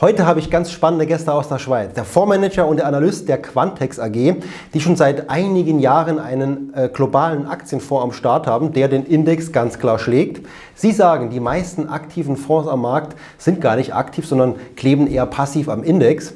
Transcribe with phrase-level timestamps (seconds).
[0.00, 1.92] Heute habe ich ganz spannende Gäste aus der Schweiz.
[1.92, 4.36] Der Fondsmanager und der Analyst der Quantex AG,
[4.72, 9.52] die schon seit einigen Jahren einen äh, globalen Aktienfonds am Start haben, der den Index
[9.52, 10.46] ganz klar schlägt.
[10.74, 15.26] Sie sagen, die meisten aktiven Fonds am Markt sind gar nicht aktiv, sondern kleben eher
[15.26, 16.32] passiv am Index.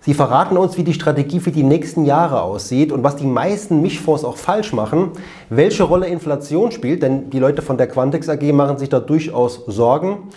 [0.00, 3.82] Sie verraten uns, wie die Strategie für die nächsten Jahre aussieht und was die meisten
[3.82, 5.10] Mischfonds auch falsch machen,
[5.50, 9.66] welche Rolle Inflation spielt, denn die Leute von der Quantex AG machen sich da durchaus
[9.66, 10.30] Sorgen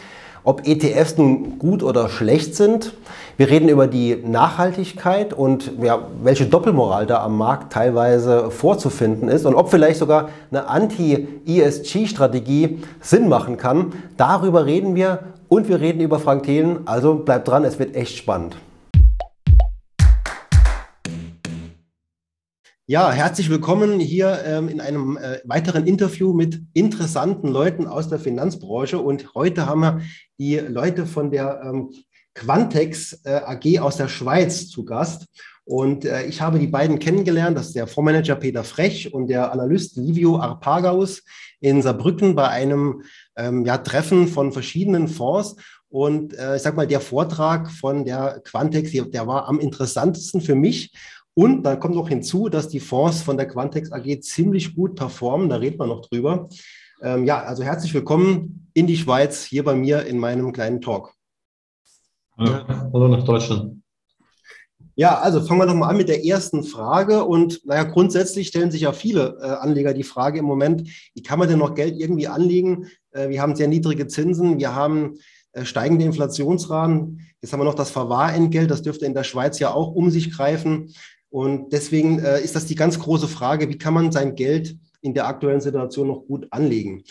[0.46, 2.94] ob ETFs nun gut oder schlecht sind.
[3.38, 9.46] Wir reden über die Nachhaltigkeit und ja, welche Doppelmoral da am Markt teilweise vorzufinden ist
[9.46, 13.92] und ob vielleicht sogar eine Anti-ESG-Strategie Sinn machen kann.
[14.16, 15.20] Darüber reden wir
[15.50, 16.80] und wir reden über Frank Thelen.
[16.86, 18.56] Also bleibt dran, es wird echt spannend.
[22.88, 28.20] Ja, herzlich willkommen hier ähm, in einem äh, weiteren Interview mit interessanten Leuten aus der
[28.20, 29.00] Finanzbranche.
[29.00, 30.02] Und heute haben wir
[30.38, 31.90] die Leute von der ähm,
[32.36, 35.26] Quantex äh, AG aus der Schweiz zu Gast.
[35.64, 37.58] Und äh, ich habe die beiden kennengelernt.
[37.58, 41.24] Das ist der Fondsmanager Peter Frech und der Analyst Livio Arpagaus
[41.62, 43.02] in Saarbrücken bei einem
[43.36, 45.56] ähm, ja, Treffen von verschiedenen Fonds.
[45.90, 50.54] Und äh, ich sag mal, der Vortrag von der Quantex, der war am interessantesten für
[50.54, 50.92] mich,
[51.36, 55.50] und dann kommt noch hinzu, dass die Fonds von der Quantex AG ziemlich gut performen.
[55.50, 56.48] Da reden wir noch drüber.
[57.02, 61.14] Ähm, ja, also herzlich willkommen in die Schweiz, hier bei mir in meinem kleinen Talk.
[62.38, 63.82] Hallo, Hallo nach Deutschland.
[64.96, 67.26] Ja, also fangen wir doch mal an mit der ersten Frage.
[67.26, 71.38] Und naja, grundsätzlich stellen sich ja viele äh, Anleger die Frage im Moment, wie kann
[71.38, 72.88] man denn noch Geld irgendwie anlegen?
[73.12, 75.16] Äh, wir haben sehr niedrige Zinsen, wir haben
[75.52, 77.28] äh, steigende Inflationsraten.
[77.42, 80.32] Jetzt haben wir noch das Verwahrentgelt, das dürfte in der Schweiz ja auch um sich
[80.32, 80.94] greifen.
[81.36, 85.14] Und deswegen äh, ist das die ganz große Frage, wie kann man sein Geld in
[85.14, 87.04] der aktuellen Situation noch gut anlegen?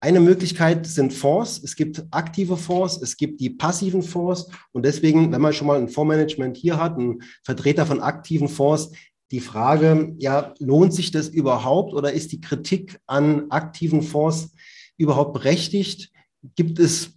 [0.00, 1.62] Eine Möglichkeit sind Fonds.
[1.62, 4.48] Es gibt aktive Fonds, es gibt die passiven Fonds.
[4.72, 8.90] Und deswegen, wenn man schon mal ein Fondsmanagement hier hat, ein Vertreter von aktiven Fonds,
[9.30, 14.54] die Frage, ja, lohnt sich das überhaupt oder ist die Kritik an aktiven Fonds
[14.96, 16.10] überhaupt berechtigt?
[16.56, 17.12] Gibt es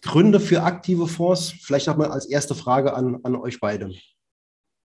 [0.00, 1.52] Gründe für aktive Fonds?
[1.60, 3.90] Vielleicht auch mal als erste Frage an, an euch beide.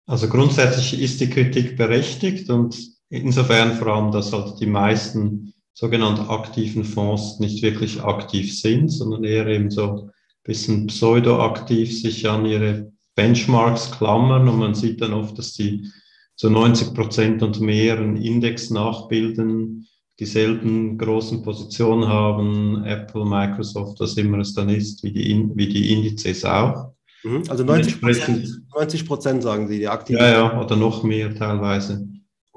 [0.07, 2.77] Also grundsätzlich ist die Kritik berechtigt und
[3.09, 9.25] insofern vor allem, dass halt die meisten sogenannten aktiven Fonds nicht wirklich aktiv sind, sondern
[9.25, 10.11] eher eben so ein
[10.43, 15.85] bisschen pseudoaktiv sich an ihre Benchmarks klammern und man sieht dann oft, dass die
[16.35, 19.87] so 90 Prozent und mehr einen Index nachbilden,
[20.19, 25.91] dieselben großen Positionen haben, Apple, Microsoft, was immer es dann ist, wie die, wie die
[25.91, 26.93] Indizes auch.
[27.23, 27.43] Mhm.
[27.49, 30.19] Also 90 Prozent, 90 Prozent sagen Sie, die aktiven.
[30.19, 32.07] Ja, ja, oder noch mehr teilweise.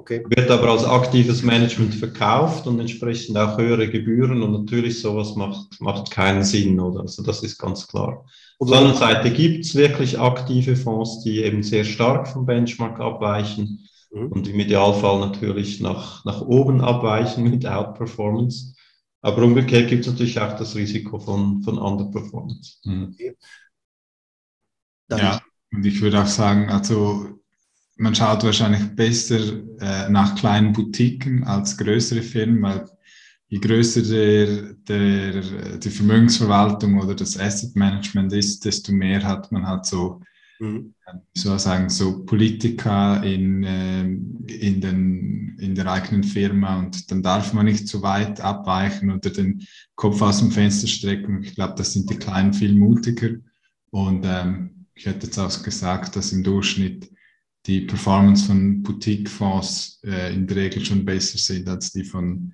[0.01, 0.23] Okay.
[0.27, 5.79] Wird aber als aktives Management verkauft und entsprechend auch höhere Gebühren und natürlich sowas macht,
[5.79, 7.01] macht keinen Sinn, oder?
[7.01, 8.25] Also das ist ganz klar.
[8.57, 12.99] Auf der anderen Seite gibt es wirklich aktive Fonds, die eben sehr stark vom Benchmark
[12.99, 14.31] abweichen mhm.
[14.31, 18.73] und im Idealfall natürlich nach, nach oben abweichen mit Outperformance.
[19.21, 22.79] Aber umgekehrt gibt es natürlich auch das Risiko von, von Underperformance.
[22.85, 23.13] Mhm.
[23.13, 23.35] Okay.
[25.11, 25.41] Dann ja,
[25.73, 27.39] und ich würde auch sagen, also
[27.97, 29.39] man schaut wahrscheinlich besser
[29.79, 32.85] äh, nach kleinen Boutiquen als größere Firmen, weil
[33.47, 39.67] je größer der, der, die Vermögensverwaltung oder das Asset Management ist, desto mehr hat man
[39.67, 40.21] halt so,
[40.59, 40.93] mhm.
[41.33, 47.51] so sagen, so Politiker in, äh, in, den, in der eigenen Firma und dann darf
[47.51, 51.43] man nicht zu weit abweichen oder den Kopf aus dem Fenster strecken.
[51.43, 53.31] Ich glaube, das sind die Kleinen viel mutiger
[53.89, 57.09] und ähm, ich hätte jetzt auch gesagt, dass im Durchschnitt
[57.65, 62.53] die Performance von Boutique-Fonds äh, in der Regel schon besser sind als die von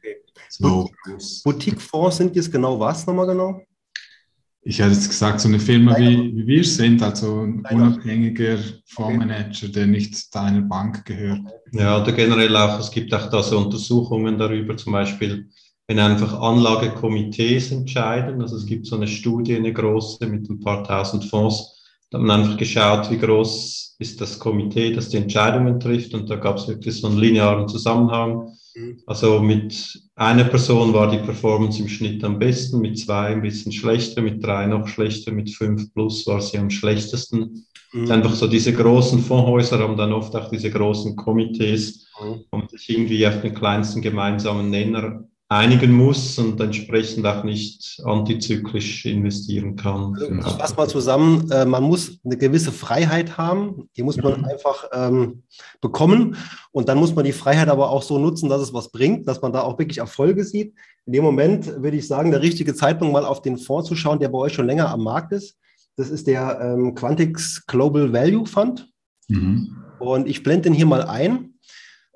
[0.50, 0.90] so
[1.44, 3.62] Boutique-Fonds sind jetzt genau was nochmal genau?
[4.62, 9.70] Ich hätte jetzt gesagt, so eine Firma wie, wie wir sind, also ein unabhängiger Fondsmanager,
[9.70, 11.40] der nicht deiner Bank gehört.
[11.72, 15.48] Ja, oder generell auch, es gibt auch da so Untersuchungen darüber, zum Beispiel,
[15.88, 20.84] wenn einfach Anlagekomitees entscheiden, also es gibt so eine Studie, eine große mit ein paar
[20.84, 21.77] tausend Fonds,
[22.10, 26.14] da hat man einfach geschaut, wie groß ist das Komitee, das die Entscheidungen trifft.
[26.14, 28.54] Und da gab es wirklich so einen linearen Zusammenhang.
[28.76, 29.00] Mhm.
[29.06, 33.72] Also mit einer Person war die Performance im Schnitt am besten, mit zwei ein bisschen
[33.72, 37.66] schlechter, mit drei noch schlechter, mit fünf plus war sie am schlechtesten.
[37.92, 38.12] Mhm.
[38.12, 42.44] Einfach so diese großen Fondshäuser haben dann oft auch diese großen Komitees, mhm.
[42.52, 49.06] man sich irgendwie auf den kleinsten gemeinsamen Nenner einigen muss und entsprechend auch nicht antizyklisch
[49.06, 50.14] investieren kann.
[50.16, 54.42] Also ich fasse mal zusammen, äh, man muss eine gewisse Freiheit haben, die muss man
[54.42, 54.46] mhm.
[54.46, 55.44] einfach ähm,
[55.80, 56.36] bekommen
[56.72, 59.42] und dann muss man die Freiheit aber auch so nutzen, dass es was bringt, dass
[59.42, 60.74] man da auch wirklich Erfolge sieht.
[61.06, 64.20] In dem Moment würde ich sagen, der richtige Zeitpunkt mal auf den Fonds zu schauen,
[64.20, 65.56] der bei euch schon länger am Markt ist.
[65.96, 68.92] Das ist der ähm, Quantix Global Value Fund.
[69.30, 69.78] Mhm.
[70.00, 71.54] Und ich blende den hier mal ein.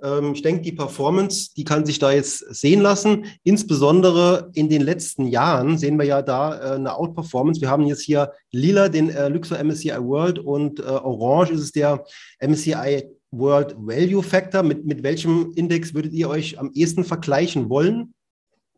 [0.03, 3.25] Ähm, ich denke, die Performance, die kann sich da jetzt sehen lassen.
[3.43, 7.61] Insbesondere in den letzten Jahren sehen wir ja da äh, eine Outperformance.
[7.61, 11.71] Wir haben jetzt hier lila den äh, Luxor MSCI World und äh, orange ist es
[11.71, 12.03] der
[12.39, 14.63] MSCI World Value Factor.
[14.63, 18.13] Mit, mit welchem Index würdet ihr euch am ehesten vergleichen wollen?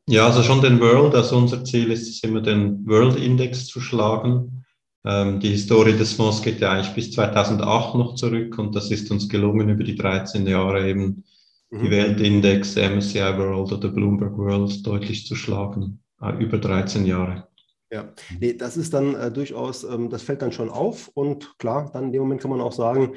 [0.08, 1.16] Ja, also schon den World.
[1.16, 4.63] Also unser Ziel ist es immer, den World Index zu schlagen.
[5.06, 9.12] Ähm, die Historie des Fonds geht ja eigentlich bis 2008 noch zurück und das ist
[9.12, 11.24] uns gelungen, über die 13 Jahre eben
[11.70, 11.84] mhm.
[11.84, 16.00] die Weltindex, MSCI World oder Bloomberg World deutlich zu schlagen.
[16.22, 17.48] Äh, über 13 Jahre.
[17.92, 21.92] Ja, nee, das ist dann äh, durchaus, ähm, das fällt dann schon auf und klar,
[21.94, 23.14] dann in dem Moment kann man auch sagen,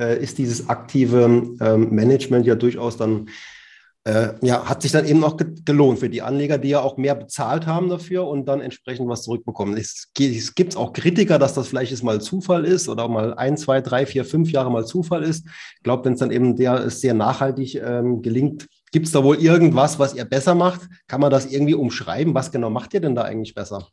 [0.00, 3.28] äh, ist dieses aktive ähm, Management ja durchaus dann
[4.04, 7.14] äh, ja, hat sich dann eben auch gelohnt für die Anleger, die ja auch mehr
[7.14, 9.76] bezahlt haben dafür und dann entsprechend was zurückbekommen.
[9.76, 13.80] Es, gibt auch Kritiker, dass das vielleicht jetzt mal Zufall ist oder mal ein, zwei,
[13.80, 15.46] drei, vier, fünf Jahre mal Zufall ist.
[15.76, 19.36] Ich glaube, wenn es dann eben der sehr nachhaltig ähm, gelingt, gibt es da wohl
[19.36, 20.80] irgendwas, was ihr besser macht?
[21.06, 22.34] Kann man das irgendwie umschreiben?
[22.34, 23.86] Was genau macht ihr denn da eigentlich besser?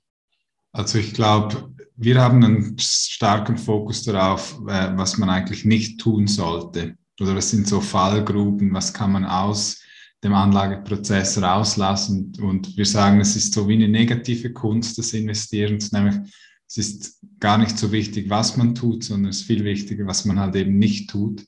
[0.71, 6.25] Also ich glaube, wir haben einen starken Fokus darauf, äh, was man eigentlich nicht tun
[6.25, 6.95] sollte.
[7.21, 9.81] Oder was sind so Fallgruben, was kann man aus
[10.23, 12.33] dem Anlageprozess rauslassen.
[12.41, 16.15] Und wir sagen, es ist so wie eine negative Kunst des Investierens, nämlich
[16.67, 20.25] es ist gar nicht so wichtig, was man tut, sondern es ist viel wichtiger, was
[20.25, 21.43] man halt eben nicht tut.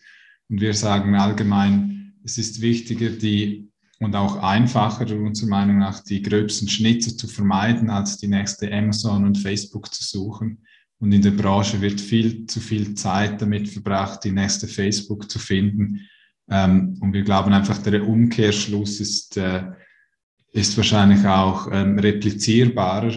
[0.50, 6.24] Und wir sagen allgemein, es ist wichtiger, die und auch einfacher, unserer Meinung nach, die
[6.24, 10.66] gröbsten Schnitzer zu vermeiden, als die nächste Amazon und Facebook zu suchen.
[10.98, 15.38] Und in der Branche wird viel zu viel Zeit damit verbracht, die nächste Facebook zu
[15.38, 16.02] finden.
[16.52, 19.64] Ähm, und wir glauben einfach, der Umkehrschluss ist, äh,
[20.52, 23.14] ist wahrscheinlich auch ähm, replizierbarer,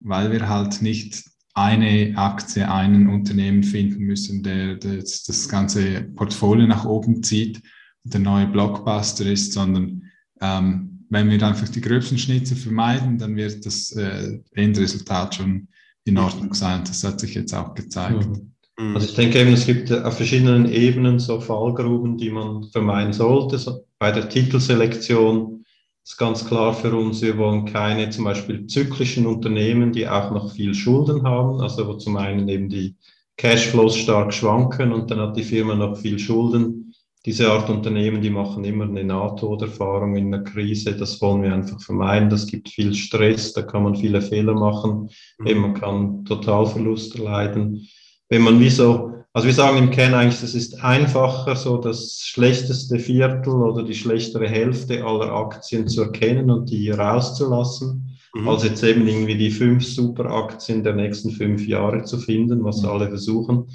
[0.00, 1.22] weil wir halt nicht
[1.54, 7.62] eine Aktie, einen Unternehmen finden müssen, der, der das ganze Portfolio nach oben zieht
[8.02, 10.10] und der neue Blockbuster ist, sondern
[10.40, 15.68] ähm, wenn wir einfach die gröbsten Schnitze vermeiden, dann wird das äh, Endresultat schon
[16.04, 16.82] in Ordnung sein.
[16.84, 18.26] Das hat sich jetzt auch gezeigt.
[18.26, 18.53] Mhm.
[18.78, 18.96] Mhm.
[18.96, 23.58] Also ich denke eben, es gibt auf verschiedenen Ebenen so Fallgruben, die man vermeiden sollte.
[23.58, 25.64] So bei der Titelselektion
[26.04, 30.52] ist ganz klar für uns, wir wollen keine zum Beispiel zyklischen Unternehmen, die auch noch
[30.52, 32.96] viel Schulden haben, also wo zum einen eben die
[33.36, 36.94] Cashflows stark schwanken und dann hat die Firma noch viel Schulden.
[37.24, 40.94] Diese Art Unternehmen, die machen immer eine Nahtoderfahrung in einer Krise.
[40.94, 42.28] Das wollen wir einfach vermeiden.
[42.28, 45.08] Das gibt viel Stress, da kann man viele Fehler machen.
[45.38, 45.46] Mhm.
[45.46, 47.88] Eben, man kann Totalverluste leiden
[48.28, 52.20] wenn man wie so, also wir sagen im Kern eigentlich, es ist einfacher, so das
[52.20, 58.48] schlechteste Viertel oder die schlechtere Hälfte aller Aktien zu erkennen und die rauszulassen, mhm.
[58.48, 62.88] als jetzt eben irgendwie die fünf Superaktien der nächsten fünf Jahre zu finden, was mhm.
[62.88, 63.68] alle versuchen.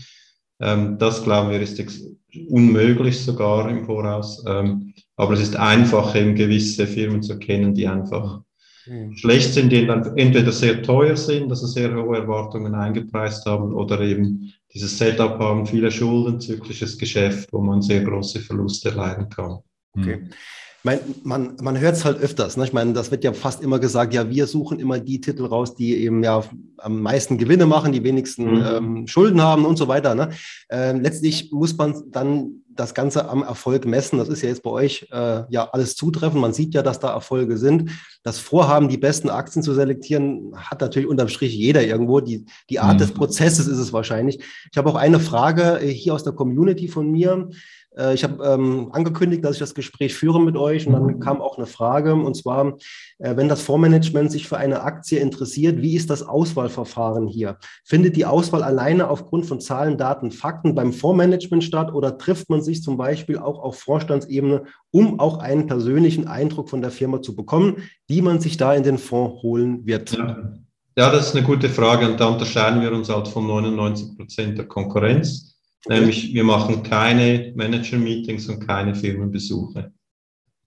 [0.62, 1.80] Ähm, das glauben wir ist
[2.48, 4.44] unmöglich sogar im Voraus.
[4.48, 8.42] Ähm, aber es ist einfach, eben gewisse Firmen zu erkennen, die einfach
[8.90, 9.16] mhm.
[9.16, 14.02] schlecht sind, die dann entweder sehr teuer sind, also sehr hohe Erwartungen eingepreist haben oder
[14.02, 19.60] eben dieses Setup haben, viele Schulden, zyklisches Geschäft, wo man sehr große Verluste erleiden kann.
[19.98, 20.30] Okay.
[20.84, 22.56] Mein, man, man hört es halt öfters.
[22.56, 22.64] Ne?
[22.64, 25.76] Ich meine, das wird ja fast immer gesagt, ja, wir suchen immer die Titel raus,
[25.76, 26.44] die eben ja
[26.78, 28.66] am meisten Gewinne machen, die wenigsten mhm.
[28.66, 30.16] ähm, Schulden haben und so weiter.
[30.16, 30.30] Ne?
[30.70, 34.19] Ähm, letztlich muss man dann das Ganze am Erfolg messen.
[34.19, 36.40] Das ist ja jetzt bei euch äh, ja alles zutreffend.
[36.40, 37.92] Man sieht ja, dass da Erfolge sind.
[38.24, 42.21] Das Vorhaben, die besten Aktien zu selektieren, hat natürlich unterm Strich jeder irgendwo.
[42.21, 43.00] Die, die Art mhm.
[43.00, 44.42] des Prozesses ist es wahrscheinlich.
[44.71, 47.50] Ich habe auch eine Frage äh, hier aus der Community von mir.
[47.98, 51.42] Äh, ich habe ähm, angekündigt, dass ich das Gespräch führe mit euch und dann kam
[51.42, 52.78] auch eine Frage und zwar,
[53.19, 57.58] äh, wenn das Fondsmanagement sich für eine Aktie interessiert, wie ist das Auswahlverfahren hier?
[57.84, 62.62] Findet die Auswahl alleine aufgrund von Zahlen, Daten, Fakten beim Fondsmanagement statt oder trifft man
[62.62, 67.36] sich zum Beispiel auch auf Vorstandsebene, um auch einen persönlichen Eindruck von der Firma zu
[67.36, 70.12] bekommen, die man sich da in den Fonds holen wird?
[70.12, 70.54] Ja.
[70.98, 74.58] Ja, das ist eine gute Frage und da unterscheiden wir uns halt von 99 Prozent
[74.58, 75.58] der Konkurrenz.
[75.88, 79.94] Nämlich, wir machen keine Manager-Meetings und keine Firmenbesuche.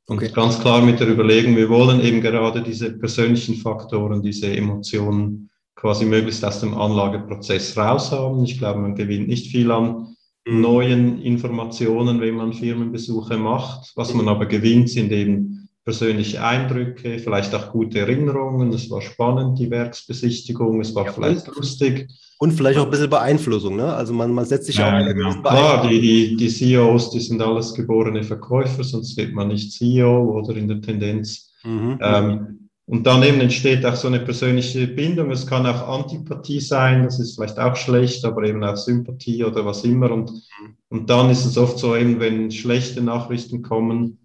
[0.06, 0.30] Und okay.
[0.34, 6.04] ganz klar mit der Überlegung, wir wollen eben gerade diese persönlichen Faktoren, diese Emotionen quasi
[6.04, 8.44] möglichst aus dem Anlageprozess raushaben.
[8.44, 10.14] Ich glaube, man gewinnt nicht viel an
[10.46, 10.60] mhm.
[10.60, 13.92] neuen Informationen, wenn man Firmenbesuche macht.
[13.96, 18.72] Was man aber gewinnt, sind eben persönliche Eindrücke, vielleicht auch gute Erinnerungen.
[18.72, 22.08] Es war spannend, die Werksbesichtigung, es war ja, vielleicht lustig.
[22.38, 23.92] Und vielleicht auch ein bisschen Beeinflussung, ne?
[23.92, 25.40] Also man, man setzt sich ja, auch genau.
[25.42, 30.38] Klar, die, die, die CEOs, die sind alles geborene Verkäufer, sonst wird man nicht CEO
[30.38, 31.52] oder in der Tendenz.
[31.64, 31.98] Mhm.
[32.00, 35.30] Ähm, Und daneben entsteht auch so eine persönliche Bindung.
[35.30, 39.64] Es kann auch Antipathie sein, das ist vielleicht auch schlecht, aber eben auch Sympathie oder
[39.64, 40.10] was immer.
[40.10, 40.30] Und,
[40.90, 44.18] und dann ist es oft so, eben wenn schlechte Nachrichten kommen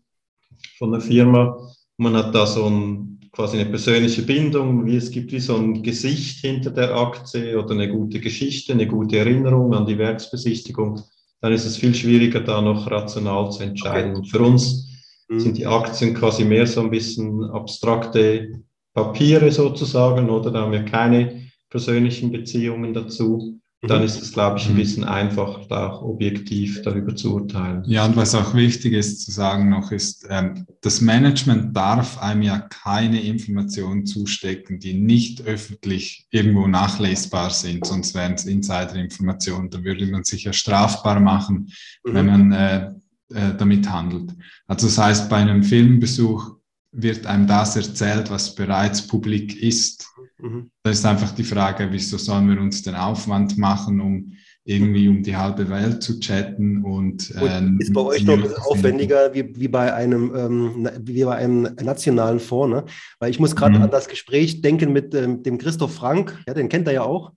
[0.78, 1.58] von der Firma,
[1.98, 5.82] man hat da so ein, quasi eine persönliche Bindung, wie es gibt wie so ein
[5.84, 11.02] Gesicht hinter der Aktie oder eine gute Geschichte, eine gute Erinnerung an die Werksbesichtigung,
[11.42, 14.12] dann ist es viel schwieriger, da noch rational zu entscheiden.
[14.12, 14.20] Okay.
[14.20, 14.90] Und für uns
[15.30, 15.40] mhm.
[15.40, 20.86] sind die Aktien quasi mehr so ein bisschen abstrakte Papiere sozusagen, oder da haben wir
[20.86, 24.06] keine persönlichen Beziehungen dazu dann mhm.
[24.06, 24.78] ist es, glaube ich, ein mhm.
[24.78, 27.84] bisschen einfacher, da auch objektiv darüber zu urteilen.
[27.86, 32.42] Ja, und was auch wichtig ist zu sagen noch, ist, ähm, das Management darf einem
[32.42, 39.70] ja keine Informationen zustecken, die nicht öffentlich irgendwo nachlesbar sind, sonst wären es Insider-Informationen.
[39.70, 41.72] Da würde man sich ja strafbar machen,
[42.04, 42.14] mhm.
[42.14, 42.92] wenn man äh,
[43.34, 44.32] äh, damit handelt.
[44.66, 46.56] Also das heißt, bei einem Filmbesuch
[46.92, 50.08] wird einem das erzählt, was bereits publik ist.
[50.40, 50.70] Mhm.
[50.84, 54.34] Da ist einfach die Frage, wieso sollen wir uns den Aufwand machen, um
[54.68, 58.58] irgendwie um die halbe Welt zu chatten und, und ist bei euch noch ein bisschen
[58.58, 62.86] aufwendiger wie, wie bei einem ähm, wie bei einem nationalen Fonds, ne?
[63.20, 63.84] Weil ich muss gerade mhm.
[63.84, 67.32] an das Gespräch denken mit ähm, dem Christoph Frank, ja, den kennt er ja auch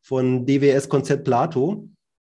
[0.00, 1.88] von DWS Konzept Plato.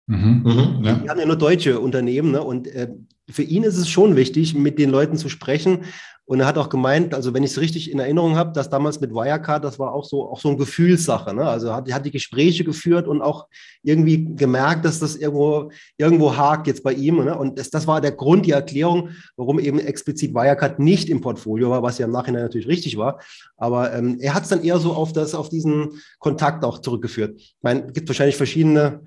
[0.07, 0.43] Mhm.
[0.45, 0.85] Mhm.
[0.85, 0.95] Ja.
[0.97, 2.43] Die haben ja nur deutsche Unternehmen ne?
[2.43, 2.88] und äh,
[3.31, 5.85] für ihn ist es schon wichtig, mit den Leuten zu sprechen,
[6.25, 9.00] und er hat auch gemeint, also wenn ich es richtig in Erinnerung habe, dass damals
[9.00, 11.35] mit Wirecard, das war auch so, auch so eine Gefühlssache.
[11.35, 11.43] Ne?
[11.43, 13.49] Also hat, hat die Gespräche geführt und auch
[13.83, 17.25] irgendwie gemerkt, dass das irgendwo, irgendwo hakt jetzt bei ihm.
[17.25, 17.37] Ne?
[17.37, 21.71] Und das, das war der Grund, die Erklärung, warum eben explizit Wirecard nicht im Portfolio
[21.71, 23.21] war, was ja im Nachhinein natürlich richtig war.
[23.57, 27.35] Aber ähm, er hat es dann eher so auf, das, auf diesen Kontakt auch zurückgeführt.
[27.37, 29.00] Ich meine, es gibt wahrscheinlich verschiedene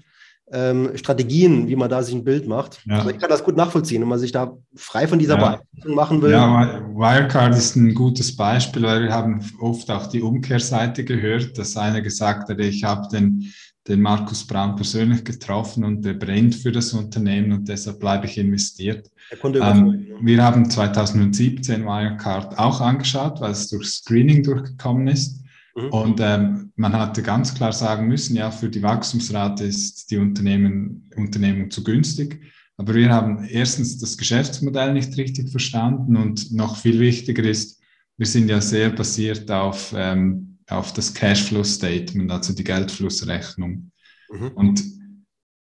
[0.51, 2.79] ähm, Strategien, wie man da sich ein Bild macht.
[2.85, 2.99] Ja.
[2.99, 5.59] Aber ich kann das gut nachvollziehen, wenn man sich da frei von dieser ja.
[5.87, 6.31] machen will.
[6.31, 11.77] Ja, Wirecard ist ein gutes Beispiel, weil wir haben oft auch die Umkehrseite gehört, dass
[11.77, 13.51] einer gesagt hat, ich habe den,
[13.87, 18.37] den Markus Braun persönlich getroffen und der brennt für das Unternehmen und deshalb bleibe ich
[18.37, 19.09] investiert.
[19.43, 25.41] Ähm, wir haben 2017 Wirecard auch angeschaut, weil es durch Screening durchgekommen ist.
[25.75, 25.89] Mhm.
[25.89, 31.09] Und ähm, man hatte ganz klar sagen müssen, ja, für die Wachstumsrate ist die Unternehmen,
[31.15, 32.41] Unternehmung zu günstig.
[32.77, 37.81] Aber wir haben erstens das Geschäftsmodell nicht richtig verstanden und noch viel wichtiger ist,
[38.17, 43.91] wir sind ja sehr basiert auf, ähm, auf das Cashflow-Statement, also die Geldflussrechnung.
[44.31, 44.47] Mhm.
[44.55, 44.83] Und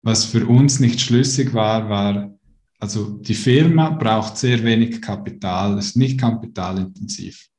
[0.03, 2.35] was für uns nicht schlüssig war, war,
[2.79, 7.52] also die Firma braucht sehr wenig Kapital, ist nicht kapitalintensiv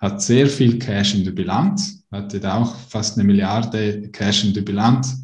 [0.00, 4.54] hat sehr viel Cash in der Bilanz, hatte da auch fast eine Milliarde Cash in
[4.54, 5.22] der Bilanz.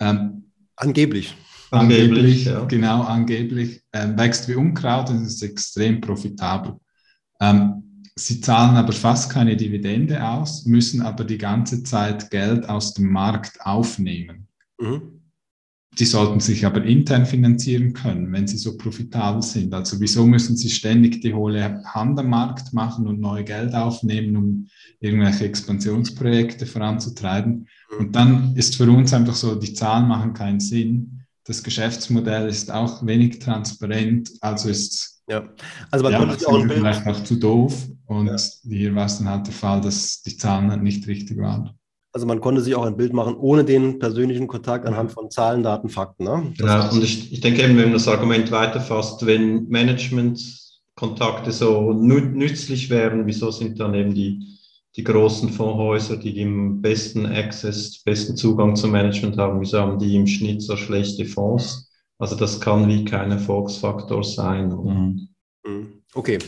[0.00, 1.34] Ähm, angeblich.
[1.70, 2.64] Angeblich, ja.
[2.64, 3.82] genau, angeblich.
[3.92, 6.76] Ähm, wächst wie Unkraut und ist extrem profitabel.
[7.40, 12.94] Ähm, sie zahlen aber fast keine Dividende aus, müssen aber die ganze Zeit Geld aus
[12.94, 14.48] dem Markt aufnehmen.
[14.80, 15.20] Mhm.
[15.98, 19.72] Die sollten sich aber intern finanzieren können, wenn sie so profitabel sind.
[19.72, 24.36] Also wieso müssen sie ständig die hohle Hand am Markt machen und neue Geld aufnehmen,
[24.36, 24.66] um
[25.00, 27.66] irgendwelche Expansionsprojekte voranzutreiben?
[27.90, 27.98] Mhm.
[27.98, 31.22] Und dann ist für uns einfach so, die Zahlen machen keinen Sinn.
[31.44, 35.48] Das Geschäftsmodell ist auch wenig transparent, also ist ja,
[35.90, 38.36] also man ja, konnte sich auch vielleicht auch zu doof und ja.
[38.62, 41.70] hier war es dann halt der Fall, dass die Zahlen halt nicht richtig waren.
[42.16, 45.62] Also man konnte sich auch ein Bild machen ohne den persönlichen Kontakt anhand von Zahlen,
[45.62, 46.24] Daten, Fakten.
[46.24, 46.54] Ne?
[46.58, 52.88] Ja, und ich, ich denke eben, wenn man das Argument weiterfasst, wenn Managementkontakte so nützlich
[52.88, 54.42] wären, wieso sind dann eben die,
[54.96, 60.16] die großen Fondshäuser, die den besten Access, besten Zugang zum Management haben, wieso haben die
[60.16, 61.92] im Schnitt so schlechte Fonds?
[62.18, 65.28] Also das kann wie kein Erfolgsfaktor sein.
[65.66, 66.02] Mhm.
[66.14, 66.38] Okay.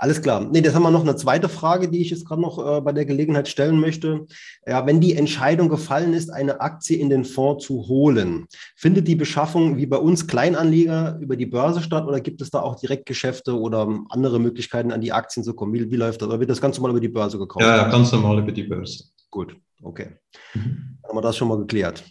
[0.00, 0.40] Alles klar.
[0.50, 2.90] Nee, das haben wir noch eine zweite Frage, die ich jetzt gerade noch äh, bei
[2.92, 4.24] der Gelegenheit stellen möchte.
[4.66, 9.14] Ja, wenn die Entscheidung gefallen ist, eine Aktie in den Fonds zu holen, findet die
[9.14, 13.54] Beschaffung wie bei uns Kleinanleger über die Börse statt oder gibt es da auch Direktgeschäfte
[13.54, 15.74] oder andere Möglichkeiten, an die Aktien zu kommen?
[15.74, 16.28] Wie, wie läuft das?
[16.28, 17.66] Oder wird das ganz normal über die Börse gekauft?
[17.66, 19.04] Ja, ganz normal über die Börse.
[19.30, 20.16] Gut, okay.
[20.54, 20.96] Mhm.
[21.02, 22.02] Dann haben wir das schon mal geklärt.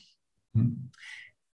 [0.53, 0.88] Mhm.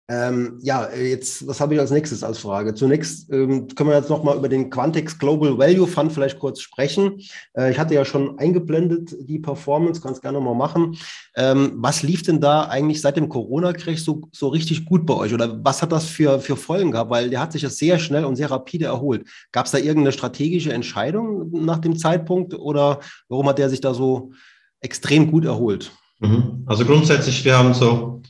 [0.06, 2.74] Ähm, ja, jetzt, was habe ich als nächstes als Frage?
[2.74, 7.22] Zunächst ähm, können wir jetzt nochmal über den Quantex Global Value Fund vielleicht kurz sprechen.
[7.56, 10.98] Äh, ich hatte ja schon eingeblendet die Performance, kannst gerne mal machen.
[11.36, 15.32] Ähm, was lief denn da eigentlich seit dem Corona-Crash so, so richtig gut bei euch?
[15.32, 17.10] Oder was hat das für, für Folgen gehabt?
[17.10, 19.26] Weil der hat sich ja sehr schnell und sehr rapide erholt.
[19.52, 23.94] Gab es da irgendeine strategische Entscheidung nach dem Zeitpunkt oder warum hat der sich da
[23.94, 24.32] so
[24.82, 25.92] extrem gut erholt?
[26.20, 26.64] Mhm.
[26.66, 28.20] Also grundsätzlich, wir haben so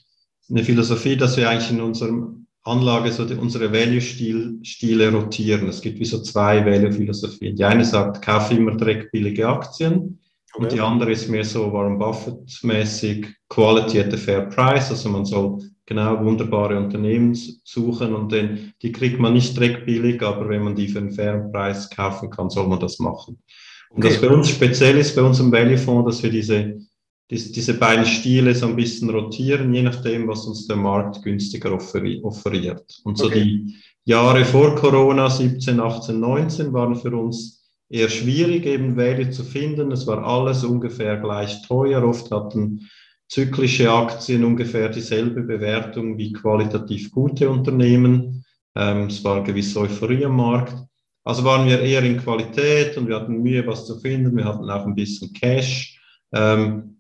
[0.51, 5.69] eine Philosophie, dass wir eigentlich in unserem Anlage so die, unsere Value-Stile rotieren.
[5.69, 7.57] Es gibt wie so zwei Value-Philosophien.
[7.57, 10.19] Die eine sagt, kauf immer dreckbillige Aktien.
[10.55, 10.63] Okay.
[10.63, 14.91] Und die andere ist mehr so Warren Buffett-mäßig Quality at a fair price.
[14.91, 20.23] Also man soll genau wunderbare Unternehmen suchen und den, die kriegt man nicht direkt billig,
[20.23, 23.39] aber wenn man die für einen fairen Preis kaufen kann, soll man das machen.
[23.91, 24.15] Und okay.
[24.15, 26.79] das bei uns speziell ist, bei unserem Value Fonds, dass wir diese,
[27.31, 31.73] diese, diese beiden Stile so ein bisschen rotieren, je nachdem, was uns der Markt günstiger
[31.73, 33.01] offeriert.
[33.05, 33.43] Und so okay.
[33.43, 39.45] die Jahre vor Corona, 17, 18, 19, waren für uns eher schwierig, eben Value zu
[39.45, 39.93] finden.
[39.93, 42.05] Es war alles ungefähr gleich teuer.
[42.05, 42.89] Oft hatten
[43.29, 48.45] zyklische Aktien ungefähr dieselbe Bewertung wie qualitativ gute Unternehmen.
[48.75, 50.75] Ähm, es war eine gewisse Euphorie am Markt.
[51.25, 54.37] Also waren wir eher in Qualität und wir hatten Mühe, was zu finden.
[54.37, 55.99] Wir hatten auch ein bisschen Cash.
[56.33, 56.94] Ähm,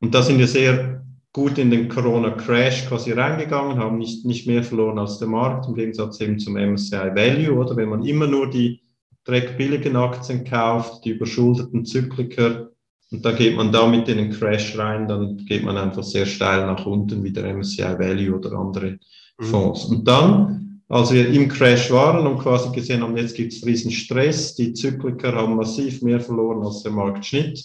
[0.00, 4.64] und da sind wir sehr gut in den Corona-Crash quasi reingegangen, haben nicht, nicht mehr
[4.64, 8.50] verloren als der Markt, im Gegensatz eben zum MSCI Value, oder wenn man immer nur
[8.50, 8.80] die
[9.24, 12.70] dreckbilligen Aktien kauft, die überschuldeten Zykliker,
[13.12, 16.66] und da geht man damit in den Crash rein, dann geht man einfach sehr steil
[16.66, 18.98] nach unten, wie der MSCI Value oder andere
[19.38, 19.44] mhm.
[19.44, 19.84] Fonds.
[19.86, 23.90] Und dann, als wir im Crash waren und quasi gesehen haben, jetzt gibt es riesen
[23.90, 27.64] Stress, die Zykliker haben massiv mehr verloren als der Marktschnitt,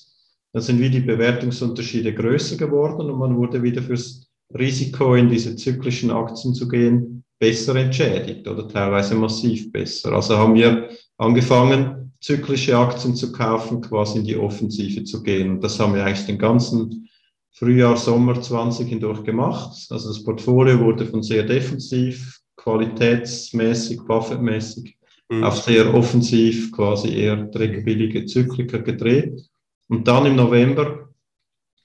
[0.55, 4.25] dann sind wie die Bewertungsunterschiede größer geworden und man wurde wieder fürs
[4.57, 10.13] Risiko in diese zyklischen Aktien zu gehen besser entschädigt oder teilweise massiv besser.
[10.13, 15.51] Also haben wir angefangen, zyklische Aktien zu kaufen, quasi in die Offensive zu gehen.
[15.51, 17.09] Und das haben wir eigentlich den ganzen
[17.51, 19.75] Frühjahr, Sommer 20 hindurch gemacht.
[19.89, 24.95] Also das Portfolio wurde von sehr defensiv, qualitätsmäßig, Buffett-mäßig
[25.27, 25.43] mhm.
[25.43, 29.49] auf sehr offensiv, quasi eher dreckbillige Zykliker gedreht.
[29.87, 31.09] Und dann im November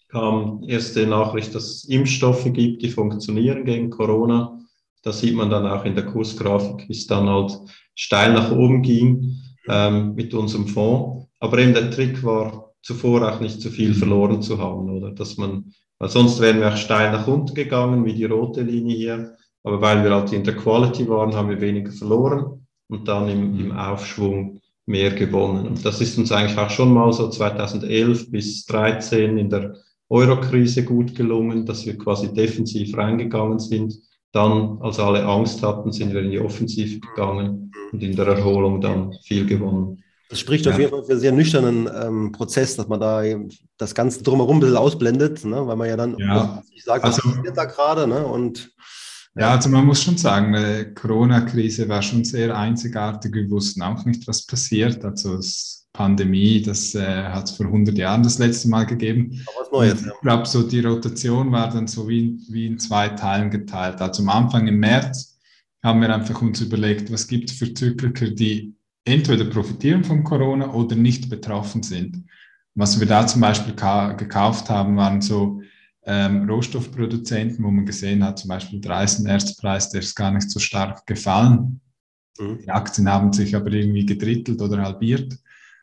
[0.09, 4.59] kam erste Nachricht, dass es Impfstoffe gibt, die funktionieren gegen Corona.
[5.03, 7.53] Das sieht man dann auch in der Kursgrafik, wie es dann halt
[7.95, 9.37] steil nach oben ging
[9.69, 11.29] ähm, mit unserem Fonds.
[11.39, 15.13] Aber eben der Trick war, zuvor auch nicht zu viel verloren zu haben, oder?
[15.13, 18.97] Dass man, weil sonst wären wir auch steil nach unten gegangen, wie die rote Linie
[18.97, 19.37] hier.
[19.63, 23.61] Aber weil wir halt in der Quality waren, haben wir weniger verloren und dann im,
[23.61, 24.60] im Aufschwung
[24.91, 25.67] mehr gewonnen.
[25.67, 29.77] Und das ist uns eigentlich auch schon mal so 2011 bis 2013 in der
[30.09, 33.95] Euro-Krise gut gelungen, dass wir quasi defensiv reingegangen sind
[34.33, 38.81] dann, als alle Angst hatten, sind wir in die Offensive gegangen und in der Erholung
[38.81, 40.03] dann viel gewonnen.
[40.29, 40.73] Das spricht ja.
[40.73, 43.23] auf jeden Fall für einen sehr nüchternen ähm, Prozess, dass man da
[43.77, 45.67] das Ganze drumherum ein bisschen ausblendet, ne?
[45.67, 46.63] weil man ja dann ja.
[46.71, 48.07] nicht sagt, was also, passiert da gerade.
[48.07, 48.25] Ne?
[48.25, 48.71] Und,
[49.37, 49.51] ja.
[49.53, 53.35] also man muss schon sagen, die Corona-Krise war schon sehr einzigartig.
[53.35, 55.05] Wir wussten auch nicht, was passiert.
[55.05, 59.45] Also es Pandemie, das äh, hat es vor 100 Jahren das letzte Mal gegeben.
[59.59, 60.07] was Neues.
[60.07, 64.01] Ich glaube, so die Rotation war dann so wie, wie in zwei Teilen geteilt.
[64.01, 65.39] Also am Anfang im März
[65.83, 70.73] haben wir einfach uns überlegt, was gibt es für Zykliker, die entweder profitieren von Corona
[70.73, 72.25] oder nicht betroffen sind.
[72.75, 75.61] Was wir da zum Beispiel gekauft haben, waren so
[76.05, 80.59] ähm, Rohstoffproduzenten, wo man gesehen hat, zum Beispiel der Eisenerzpreis, der ist gar nicht so
[80.59, 81.81] stark gefallen.
[82.39, 82.59] Mhm.
[82.63, 85.37] Die Aktien haben sich aber irgendwie gedrittelt oder halbiert.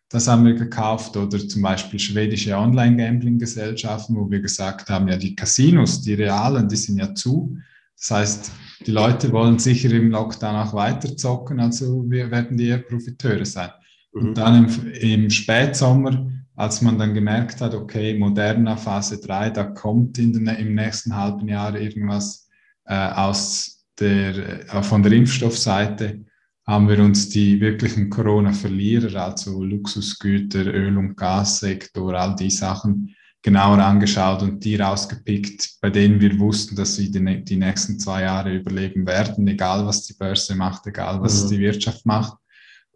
[0.09, 5.35] Das haben wir gekauft oder zum Beispiel schwedische Online-Gambling-Gesellschaften, wo wir gesagt haben, ja, die
[5.35, 7.57] Casinos, die realen, die sind ja zu.
[7.97, 8.51] Das heißt,
[8.85, 13.45] die Leute wollen sicher im Lockdown auch weiter zocken, also wir werden die eher Profiteure
[13.45, 13.69] sein.
[14.13, 14.21] Mhm.
[14.21, 19.63] Und dann im, im, Spätsommer, als man dann gemerkt hat, okay, Moderna Phase 3, da
[19.63, 22.49] kommt in den, im nächsten halben Jahr irgendwas
[22.85, 26.25] äh, aus der, äh, von der Impfstoffseite,
[26.65, 33.77] haben wir uns die wirklichen Corona-Verlierer, also Luxusgüter, Öl- und Gassektor, all die Sachen genauer
[33.77, 38.55] angeschaut und die rausgepickt, bei denen wir wussten, dass sie die, die nächsten zwei Jahre
[38.55, 41.49] überleben werden, egal was die Börse macht, egal was mhm.
[41.49, 42.37] die Wirtschaft macht.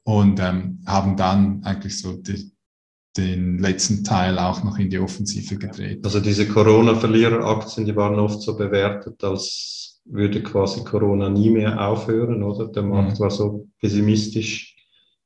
[0.03, 2.51] Und ähm, haben dann eigentlich so die,
[3.17, 6.05] den letzten Teil auch noch in die Offensive gedreht.
[6.05, 12.43] Also diese Corona-Verlierer-Aktien, die waren oft so bewertet als würde quasi Corona nie mehr aufhören,
[12.43, 12.67] oder?
[12.67, 13.19] Der Markt mhm.
[13.19, 14.75] war so pessimistisch.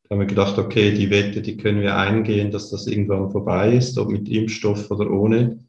[0.04, 3.74] Da haben wir gedacht, okay, die Wette, die können wir eingehen, dass das irgendwann vorbei
[3.76, 5.66] ist, ob mit Impfstoff oder ohne.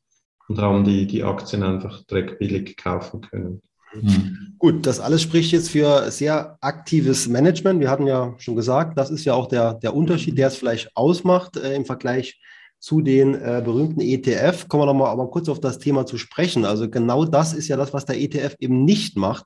[0.48, 3.62] Und haben die, die Aktien einfach dreckbillig kaufen können.
[4.03, 4.55] Mhm.
[4.59, 7.81] Gut, das alles spricht jetzt für sehr aktives Management.
[7.81, 10.97] Wir hatten ja schon gesagt, das ist ja auch der, der Unterschied, der es vielleicht
[10.97, 12.41] ausmacht äh, im Vergleich
[12.79, 14.69] zu den äh, berühmten ETF.
[14.69, 16.65] Kommen wir nochmal aber kurz auf das Thema zu sprechen.
[16.65, 19.45] Also genau das ist ja das, was der ETF eben nicht macht.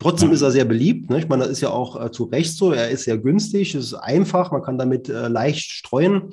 [0.00, 1.10] Trotzdem ist er sehr beliebt.
[1.10, 1.18] Ne?
[1.18, 2.72] Ich meine, das ist ja auch äh, zu Recht so.
[2.72, 6.32] Er ist sehr günstig, es ist einfach, man kann damit äh, leicht streuen.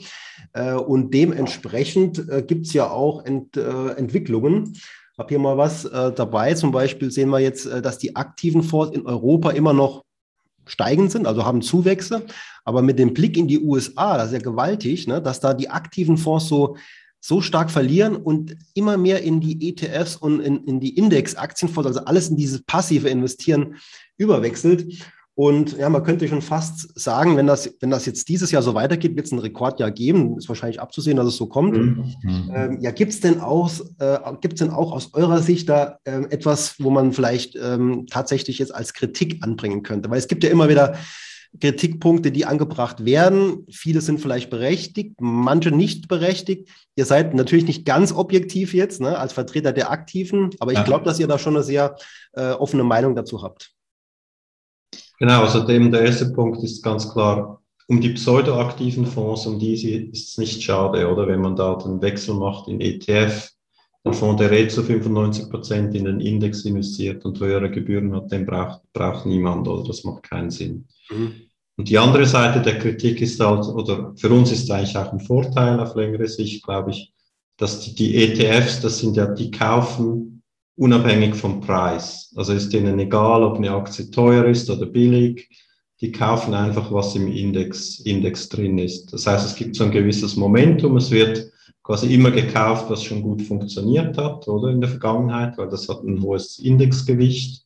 [0.53, 4.73] Äh, und dementsprechend äh, gibt es ja auch Ent, äh, Entwicklungen.
[5.17, 6.53] Habe hier mal was äh, dabei.
[6.53, 10.03] Zum Beispiel sehen wir jetzt, dass die aktiven Fonds in Europa immer noch
[10.65, 12.25] steigend sind, also haben Zuwächse.
[12.65, 15.69] Aber mit dem Blick in die USA, das ist ja gewaltig, ne, dass da die
[15.69, 16.77] aktiven Fonds so
[17.19, 21.99] so stark verlieren und immer mehr in die ETFs und in, in die Indexaktienfonds, also
[22.05, 23.75] alles in dieses passive Investieren
[24.17, 25.03] überwechselt.
[25.39, 28.73] Und ja, man könnte schon fast sagen, wenn das, wenn das jetzt dieses Jahr so
[28.73, 30.35] weitergeht, wird es ein Rekordjahr geben.
[30.35, 31.77] Ist wahrscheinlich abzusehen, dass es so kommt.
[31.77, 32.15] Mhm.
[32.51, 33.69] Ähm, ja, gibt es denn, auch,
[33.99, 38.73] äh, denn auch aus eurer Sicht da äh, etwas, wo man vielleicht ähm, tatsächlich jetzt
[38.73, 40.09] als Kritik anbringen könnte?
[40.09, 40.95] Weil es gibt ja immer wieder
[41.61, 43.67] Kritikpunkte, die angebracht werden.
[43.69, 46.67] Viele sind vielleicht berechtigt, manche nicht berechtigt.
[46.95, 51.05] Ihr seid natürlich nicht ganz objektiv jetzt ne, als Vertreter der Aktiven, aber ich glaube,
[51.05, 51.95] dass ihr da schon eine sehr
[52.33, 53.76] äh, offene Meinung dazu habt.
[55.19, 59.73] Genau, also dem, der erste Punkt ist ganz klar, um die pseudoaktiven Fonds, um die
[60.11, 63.49] ist es nicht schade, oder wenn man da den Wechsel macht in ETF,
[64.03, 68.31] ein Fonds, der eh zu 95 Prozent in den Index investiert und höhere Gebühren hat,
[68.31, 70.87] den braucht, braucht niemand, oder das macht keinen Sinn.
[71.09, 71.33] Mhm.
[71.77, 75.19] Und die andere Seite der Kritik ist halt, oder für uns ist eigentlich auch ein
[75.19, 77.13] Vorteil auf längere Sicht, glaube ich,
[77.57, 80.36] dass die, die ETFs, das sind ja, die kaufen
[80.77, 82.31] unabhängig vom Preis.
[82.35, 85.49] Also ist denen egal, ob eine Aktie teuer ist oder billig.
[85.99, 89.11] Die kaufen einfach, was im Index, Index drin ist.
[89.11, 90.95] Das heißt, es gibt so ein gewisses Momentum.
[90.95, 95.69] Es wird quasi immer gekauft, was schon gut funktioniert hat, oder in der Vergangenheit, weil
[95.69, 97.63] das hat ein hohes Indexgewicht.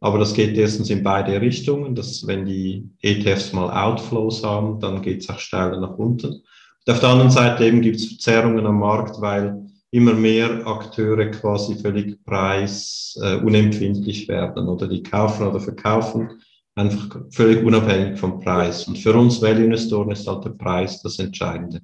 [0.00, 5.02] Aber das geht erstens in beide Richtungen, dass wenn die ETFs mal Outflows haben, dann
[5.02, 6.28] geht es auch steiler nach unten.
[6.28, 9.65] Und auf der anderen Seite eben gibt es Verzerrungen am Markt, weil
[9.96, 16.42] immer mehr Akteure quasi völlig preisunempfindlich äh, werden oder die kaufen oder verkaufen,
[16.74, 18.86] einfach völlig unabhängig vom Preis.
[18.86, 21.80] Und für uns Value-Investoren ist halt der Preis das Entscheidende.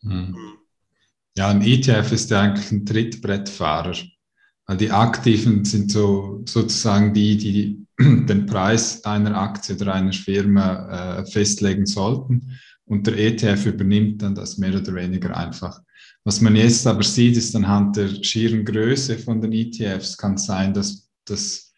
[0.00, 0.34] Hm.
[1.36, 3.96] Ja, ein ETF ist ja eigentlich ein Trittbrettfahrer.
[4.80, 11.26] Die Aktiven sind so sozusagen die, die den Preis einer Aktie oder einer Firma äh,
[11.26, 12.58] festlegen sollten.
[12.86, 15.82] Und der ETF übernimmt dann das mehr oder weniger einfach.
[16.24, 20.72] Was man jetzt aber sieht, ist anhand der schieren Größe von den ETFs kann sein,
[20.72, 21.72] dass, dass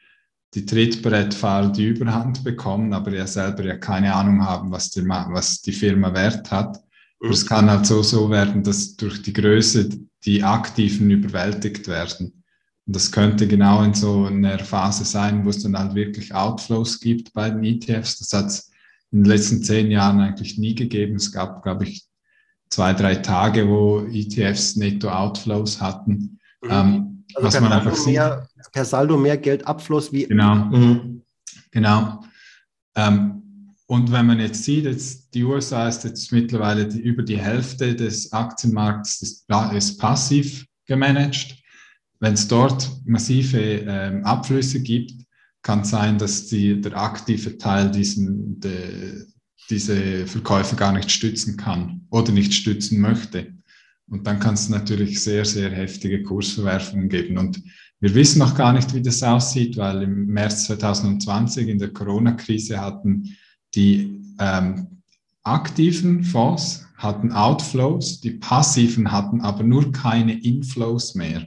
[0.55, 5.61] die Trittbrettfahrer die Überhand bekommen, aber ja selber ja keine Ahnung haben, was die, was
[5.63, 6.81] die Firma wert hat.
[7.21, 7.31] Mhm.
[7.31, 9.89] Es kann halt so, so werden, dass durch die Größe
[10.25, 12.45] die Aktiven überwältigt werden.
[12.87, 17.01] Und das könnte genau in so einer Phase sein, wo es dann halt wirklich Outflows
[17.01, 18.19] gibt bei den ETFs.
[18.19, 18.71] Das hat es
[19.11, 21.17] in den letzten zehn Jahren eigentlich nie gegeben.
[21.17, 22.07] Es gab, glaube ich,
[22.77, 26.39] zwei, drei Tage, wo ETFs Netto-Outflows hatten.
[26.61, 26.71] Mhm.
[26.71, 28.15] Ähm, also was man einfach sieht.
[28.15, 30.27] Mehr, per Saldo mehr Geldabfluss wie.
[30.27, 30.57] Genau.
[30.57, 31.23] Mhm.
[31.71, 32.23] Genau.
[32.95, 37.39] Ähm, und wenn man jetzt sieht, jetzt die USA ist jetzt mittlerweile die, über die
[37.39, 41.57] Hälfte des Aktienmarkts ist, ist passiv gemanagt.
[42.21, 45.15] Wenn es dort massive ähm, Abflüsse gibt,
[45.62, 49.25] kann es sein, dass die, der aktive Teil diesen, de,
[49.71, 53.55] diese Verkäufe gar nicht stützen kann oder nicht stützen möchte.
[54.09, 57.39] Und dann kann es natürlich sehr, sehr heftige Kursverwerfungen geben.
[57.39, 57.61] Und
[58.01, 62.81] wir wissen noch gar nicht, wie das aussieht, weil im März 2020 in der Corona-Krise
[62.81, 63.37] hatten
[63.75, 65.03] die ähm,
[65.43, 71.47] aktiven Fonds hatten Outflows, die passiven hatten aber nur keine Inflows mehr.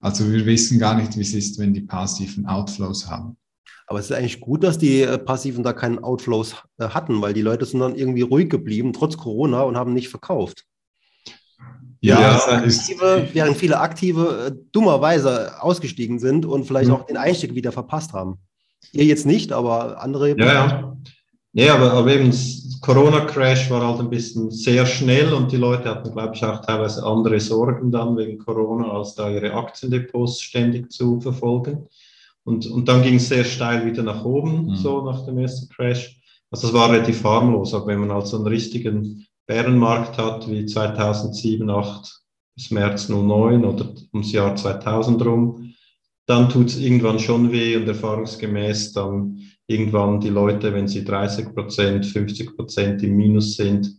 [0.00, 3.36] Also wir wissen gar nicht, wie es ist, wenn die passiven Outflows haben.
[3.86, 7.34] Aber es ist eigentlich gut, dass die äh, Passiven da keinen Outflows äh, hatten, weil
[7.34, 10.64] die Leute sind dann irgendwie ruhig geblieben, trotz Corona, und haben nicht verkauft.
[12.00, 16.96] Ja, ja aktive, während viele Aktive äh, dummerweise ausgestiegen sind und vielleicht mhm.
[16.96, 18.38] auch den Einstieg wieder verpasst haben.
[18.92, 20.36] Ihr jetzt nicht, aber andere.
[20.38, 20.96] Ja, ja.
[21.58, 22.30] Ja, aber, aber eben
[22.82, 27.02] Corona-Crash war halt ein bisschen sehr schnell und die Leute hatten, glaube ich, auch teilweise
[27.02, 31.88] andere Sorgen dann wegen Corona, als da ihre Aktiendepots ständig zu verfolgen.
[32.46, 34.76] Und, und dann ging es sehr steil wieder nach oben, mhm.
[34.76, 36.20] so nach dem ersten Crash.
[36.50, 41.66] Also das war relativ harmlos, aber wenn man also einen richtigen Bärenmarkt hat, wie 2007,
[41.66, 42.20] 2008
[42.54, 45.74] bis März 09 oder ums Jahr 2000 rum,
[46.26, 51.52] dann tut es irgendwann schon weh und erfahrungsgemäß dann irgendwann die Leute, wenn sie 30
[51.52, 53.92] Prozent, 50 Prozent im Minus sind,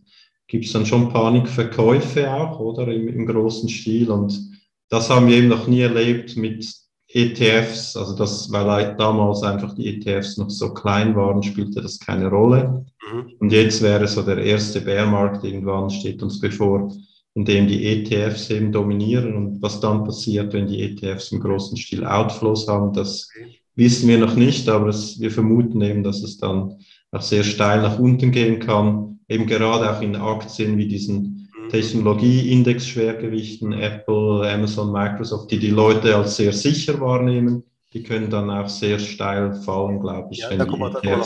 [0.46, 4.10] gibt es dann schon Panikverkäufe auch, oder im, im großen Stil.
[4.10, 4.40] Und
[4.88, 9.86] das haben wir eben noch nie erlebt mit ETFs, also das, weil damals einfach die
[9.86, 12.84] ETFs noch so klein waren, spielte das keine Rolle.
[13.10, 13.32] Mhm.
[13.38, 16.92] Und jetzt wäre so der erste Bärmarkt irgendwann steht uns bevor,
[17.34, 21.76] in dem die ETFs eben dominieren und was dann passiert, wenn die ETFs im großen
[21.76, 23.30] Stil Outflows haben, das
[23.74, 26.74] wissen wir noch nicht, aber es, wir vermuten eben, dass es dann
[27.10, 31.37] auch sehr steil nach unten gehen kann, eben gerade auch in Aktien wie diesen
[31.68, 38.68] Technologieindex-Schwergewichten, Apple, Amazon, Microsoft, die die Leute als sehr sicher wahrnehmen, die können dann auch
[38.68, 40.38] sehr steil fallen, glaube ich.
[40.38, 41.22] Ja, da kommen wir, da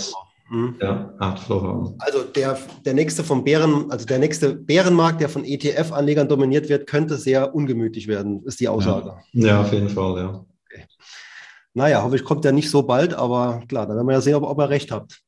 [0.53, 0.77] Mhm.
[0.83, 1.95] Ja, Outflow haben.
[1.99, 6.87] Also der, der nächste vom Bären, also der nächste Bärenmarkt, der von ETF-Anlegern dominiert wird,
[6.87, 9.15] könnte sehr ungemütlich werden, ist die Aussage.
[9.33, 10.45] Ja, ja auf jeden Fall, ja.
[10.67, 10.85] Okay.
[11.73, 14.35] Naja, hoffe ich, kommt ja nicht so bald, aber klar, dann werden wir ja sehen,
[14.35, 15.23] ob, ob ihr recht habt.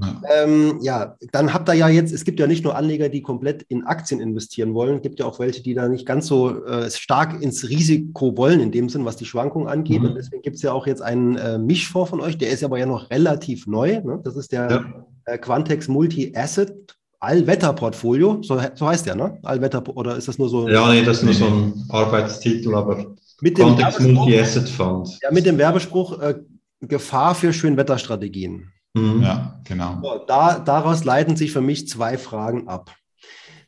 [0.00, 0.20] Ja.
[0.42, 3.62] Ähm, ja, dann habt ihr ja jetzt, es gibt ja nicht nur Anleger, die komplett
[3.64, 6.90] in Aktien investieren wollen, es gibt ja auch welche, die da nicht ganz so äh,
[6.90, 10.00] stark ins Risiko wollen, in dem Sinn, was die Schwankungen angeht.
[10.00, 10.08] Mhm.
[10.08, 12.78] Und deswegen gibt es ja auch jetzt einen äh, Mischfonds von euch, der ist aber
[12.78, 14.00] ja noch relativ neu.
[14.00, 14.20] Ne?
[14.24, 14.84] Das ist der ja.
[15.26, 19.38] äh, Quantex Multi-Asset Allwetterportfolio, so, so heißt der, ne?
[19.42, 20.66] Allwetter, oder ist das nur so?
[20.68, 25.18] Ja, nee, das ist nur so ein Arbeitstitel, aber mit dem Quantex Multi-Asset Fund.
[25.22, 26.36] Ja, mit dem Werbespruch äh,
[26.80, 28.72] Gefahr für Schönwetterstrategien.
[28.94, 29.22] Mhm.
[29.22, 30.00] Ja, genau.
[30.02, 32.94] So, da, daraus leiten sich für mich zwei Fragen ab.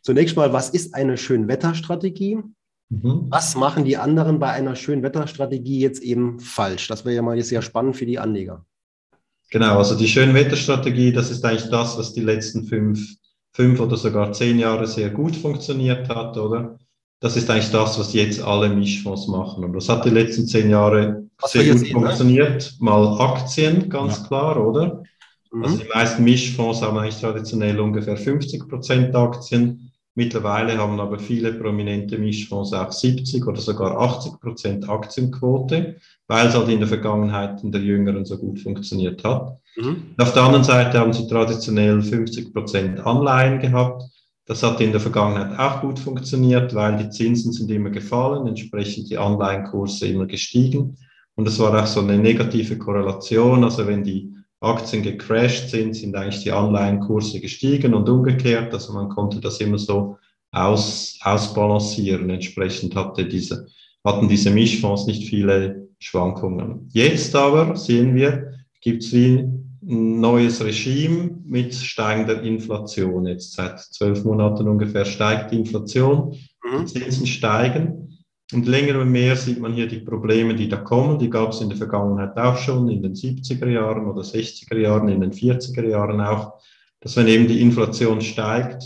[0.03, 2.39] Zunächst mal, was ist eine Schönwetterstrategie?
[2.89, 3.27] Mhm.
[3.31, 6.89] Was machen die anderen bei einer Schönwetterstrategie jetzt eben falsch?
[6.89, 8.67] Das wäre ja mal jetzt sehr spannend für die Anleger.
[9.51, 13.17] Genau, also die Schönwetterstrategie, das ist eigentlich das, was die letzten fünf,
[13.53, 16.79] fünf oder sogar zehn Jahre sehr gut funktioniert hat, oder?
[17.21, 19.63] Das ist eigentlich das, was jetzt alle Mischfonds machen.
[19.63, 21.93] Und das hat die letzten zehn Jahre was sehr gut sehen, ne?
[21.93, 22.63] funktioniert.
[22.81, 22.85] Ne?
[22.85, 24.27] Mal Aktien, ganz ja.
[24.27, 25.05] klar, oder?
[25.53, 25.65] Mhm.
[25.65, 29.93] Also die meisten Mischfonds haben eigentlich traditionell ungefähr 50 Prozent Aktien.
[30.15, 36.55] Mittlerweile haben aber viele prominente Mischfonds auch 70 oder sogar 80 Prozent Aktienquote, weil es
[36.55, 39.59] halt in der Vergangenheit in der jüngeren so gut funktioniert hat.
[39.77, 40.15] Mhm.
[40.19, 44.03] Auf der anderen Seite haben sie traditionell 50 Prozent Anleihen gehabt.
[44.45, 49.09] Das hat in der Vergangenheit auch gut funktioniert, weil die Zinsen sind immer gefallen, entsprechend
[49.09, 50.99] die Anleihenkurse immer gestiegen.
[51.37, 53.65] Und es war auch so eine negative Korrelation.
[53.65, 58.73] Also wenn die Aktien gecrashed sind, sind eigentlich die Anleihenkurse gestiegen und umgekehrt.
[58.73, 60.17] Also man konnte das immer so
[60.53, 62.31] aus, ausbalancieren.
[62.31, 63.67] Entsprechend hatte diese,
[64.05, 66.89] hatten diese Mischfonds nicht viele Schwankungen.
[66.93, 69.39] Jetzt aber sehen wir, gibt es wie
[69.85, 73.27] ein neues Regime mit steigender Inflation.
[73.27, 76.87] Jetzt seit zwölf Monaten ungefähr steigt die Inflation, mhm.
[76.87, 78.02] die Zinsen steigen.
[78.53, 81.19] Und länger und mehr sieht man hier die Probleme, die da kommen.
[81.19, 85.09] Die gab es in der Vergangenheit auch schon, in den 70er Jahren oder 60er Jahren,
[85.09, 86.61] in den 40er Jahren auch,
[87.01, 88.85] dass wenn eben die Inflation steigt,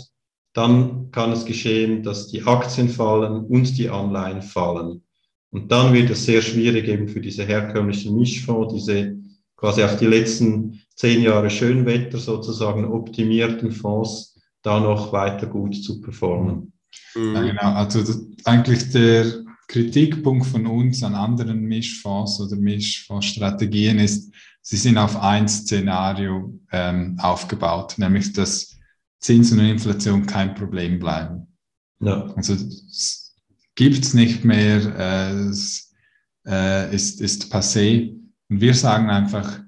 [0.53, 5.03] dann kann es geschehen, dass die Aktien fallen und die Anleihen fallen.
[5.51, 9.17] Und dann wird es sehr schwierig eben für diese herkömmlichen Mischfonds, diese
[9.55, 16.01] quasi auf die letzten zehn Jahre Schönwetter sozusagen optimierten Fonds, da noch weiter gut zu
[16.01, 16.73] performen.
[17.15, 17.61] Ja, genau.
[17.61, 18.01] Also
[18.43, 25.47] eigentlich der Kritikpunkt von uns an anderen Mischfonds oder Mischfondsstrategien ist, sie sind auf ein
[25.47, 28.77] Szenario ähm, aufgebaut, nämlich dass
[29.19, 31.47] Zinsen und Inflation kein Problem bleiben.
[31.99, 32.33] Ja.
[32.35, 32.55] Also
[33.75, 35.93] gibt es nicht mehr, äh, es
[36.45, 38.15] äh, ist, ist passé.
[38.49, 39.61] Und wir sagen einfach,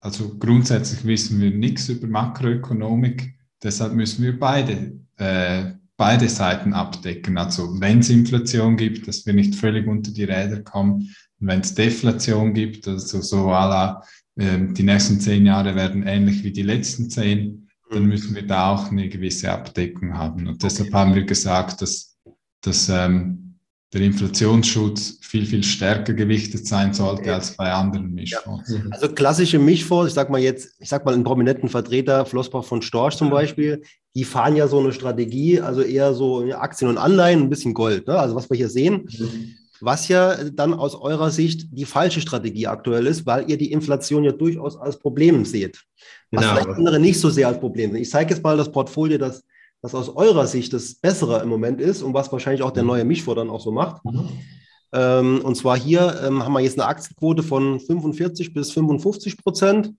[0.00, 7.38] also grundsätzlich wissen wir nichts über Makroökonomik, deshalb müssen wir beide äh, beide Seiten abdecken.
[7.38, 11.14] Also wenn es Inflation gibt, dass wir nicht völlig unter die Räder kommen.
[11.40, 14.02] Und wenn es Deflation gibt, also so la,
[14.36, 18.08] äh, die nächsten zehn Jahre werden ähnlich wie die letzten zehn, dann mhm.
[18.08, 20.46] müssen wir da auch eine gewisse Abdeckung haben.
[20.48, 22.16] Und deshalb haben wir gesagt, dass,
[22.60, 23.43] dass ähm,
[23.94, 28.70] der Inflationsschutz viel, viel stärker gewichtet sein sollte als bei anderen Mischfonds.
[28.70, 28.80] Ja.
[28.90, 32.82] Also klassische Mischfonds, ich sag mal jetzt, ich sag mal einen prominenten Vertreter, Flossbach von
[32.82, 33.82] Storch zum Beispiel,
[34.16, 38.08] die fahren ja so eine Strategie, also eher so Aktien und Anleihen, ein bisschen Gold.
[38.08, 38.18] Ne?
[38.18, 39.54] Also was wir hier sehen, mhm.
[39.80, 44.24] was ja dann aus eurer Sicht die falsche Strategie aktuell ist, weil ihr die Inflation
[44.24, 45.82] ja durchaus als Problem seht.
[46.32, 46.54] Was genau.
[46.54, 48.02] vielleicht andere nicht so sehr als Problem sehen.
[48.02, 49.44] Ich zeige jetzt mal das Portfolio, das
[49.84, 52.88] was aus eurer Sicht das Bessere im Moment ist und was wahrscheinlich auch der mhm.
[52.88, 54.02] neue Mischfonds dann auch so macht.
[54.04, 54.28] Mhm.
[54.94, 59.92] Ähm, und zwar hier ähm, haben wir jetzt eine Aktienquote von 45 bis 55 Prozent,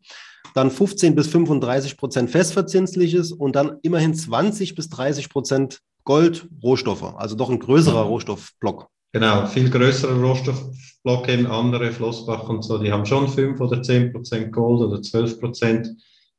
[0.56, 7.16] dann 15 bis 35 Prozent festverzinsliches und dann immerhin 20 bis 30 Prozent Gold, Rohstoffe,
[7.18, 8.88] also doch ein größerer Rohstoffblock.
[9.14, 14.14] Genau, viel größerer Rohstoffblock eben andere, Flossbach und so, die haben schon 5 oder 10
[14.14, 15.90] Prozent Gold oder 12 Prozent.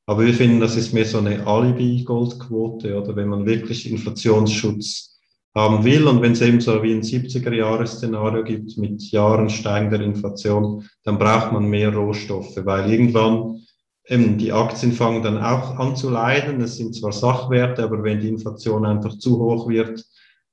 [0.06, 5.18] Aber wir finden, das ist mehr so eine Alibi-Goldquote oder wenn man wirklich Inflationsschutz
[5.52, 10.84] haben will und wenn es eben so wie ein 70er-Jahres-Szenario gibt mit Jahren steigender Inflation,
[11.02, 13.62] dann braucht man mehr Rohstoffe, weil irgendwann
[14.06, 16.60] eben die Aktien fangen dann auch an zu leiden.
[16.60, 20.04] Es sind zwar Sachwerte, aber wenn die Inflation einfach zu hoch wird,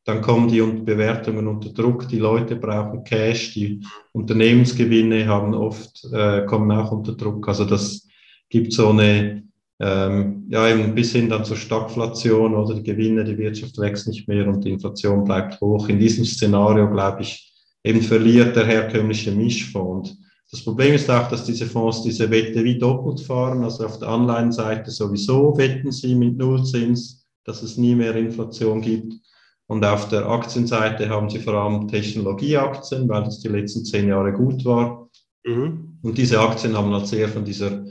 [0.05, 2.07] dann kommen die Bewertungen unter Druck.
[2.07, 7.47] Die Leute brauchen Cash, die Unternehmensgewinne haben oft, äh, kommen auch unter Druck.
[7.47, 8.02] Also das
[8.53, 9.43] gibt so eine,
[9.79, 14.27] ähm, ja, eben bis hin dann zur Stagflation oder die Gewinne, die Wirtschaft wächst nicht
[14.27, 15.89] mehr und die Inflation bleibt hoch.
[15.89, 17.51] In diesem Szenario, glaube ich,
[17.83, 20.15] eben verliert der herkömmliche Mischfonds.
[20.51, 23.63] Das Problem ist auch, dass diese Fonds diese Wette wie doppelt fahren.
[23.63, 29.15] Also auf der Anleihenseite sowieso wetten sie mit Nullzins, dass es nie mehr Inflation gibt.
[29.65, 34.31] Und auf der Aktienseite haben sie vor allem Technologieaktien, weil das die letzten zehn Jahre
[34.31, 35.09] gut war.
[35.43, 35.97] Mhm.
[36.03, 37.83] Und diese Aktien haben halt sehr von dieser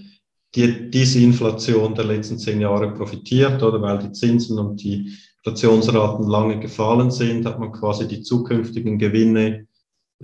[0.55, 6.27] die, diese Inflation der letzten zehn Jahre profitiert, oder weil die Zinsen und die Inflationsraten
[6.27, 9.67] lange gefallen sind, hat man quasi die zukünftigen Gewinne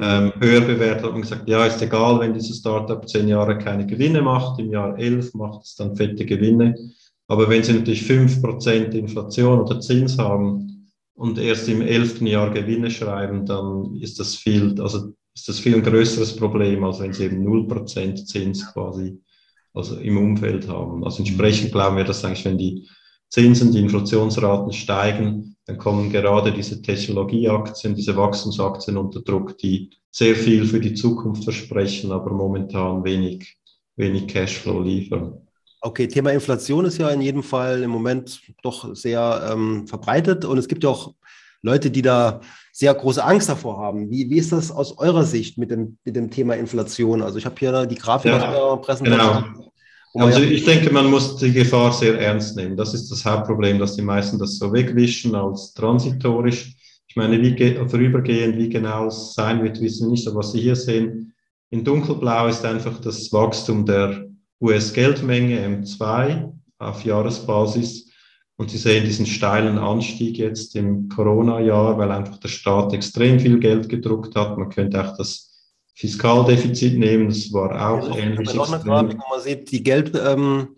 [0.00, 4.22] ähm, höher bewertet, man gesagt, ja, ist egal, wenn dieses Startup zehn Jahre keine Gewinne
[4.22, 6.74] macht, im Jahr elf macht es dann fette Gewinne.
[7.26, 10.68] Aber wenn Sie natürlich fünf Prozent Inflation oder Zins haben,
[11.18, 15.74] und erst im elften Jahr Gewinne schreiben, dann ist das viel, also ist das viel
[15.74, 19.20] ein größeres Problem, als wenn sie eben 0% Zins quasi
[19.78, 21.04] also im Umfeld haben.
[21.04, 22.88] Also entsprechend glauben wir, dass eigentlich, wenn die
[23.30, 30.34] Zinsen, die Inflationsraten steigen, dann kommen gerade diese Technologieaktien, diese Wachstumsaktien unter Druck, die sehr
[30.34, 33.56] viel für die Zukunft versprechen, aber momentan wenig,
[33.96, 35.46] wenig Cashflow liefern.
[35.80, 40.58] Okay, Thema Inflation ist ja in jedem Fall im Moment doch sehr ähm, verbreitet und
[40.58, 41.14] es gibt ja auch
[41.62, 42.40] Leute, die da
[42.72, 44.10] sehr große Angst davor haben.
[44.10, 47.22] Wie, wie ist das aus eurer Sicht mit dem, mit dem Thema Inflation?
[47.22, 49.44] Also ich habe hier die Grafik ja, aus der Präsentation.
[49.54, 49.67] Genau.
[50.14, 52.76] Also ich denke, man muss die Gefahr sehr ernst nehmen.
[52.76, 56.74] Das ist das Hauptproblem, dass die meisten das so wegwischen als transitorisch.
[57.06, 60.26] Ich meine, wie vorübergehend, wie genau es sein wird, wissen wir nicht.
[60.26, 61.34] Aber was Sie hier sehen,
[61.70, 64.26] in dunkelblau ist einfach das Wachstum der
[64.60, 68.10] US-Geldmenge M2 auf Jahresbasis.
[68.56, 73.58] Und Sie sehen diesen steilen Anstieg jetzt im Corona-Jahr, weil einfach der Staat extrem viel
[73.60, 74.58] Geld gedruckt hat.
[74.58, 75.47] Man könnte auch das
[75.98, 78.54] Fiskaldefizit nehmen, das war auch ja, ähnlich.
[78.54, 80.68] Noch eine Grafik, wo man sieht, die Geld, ähm,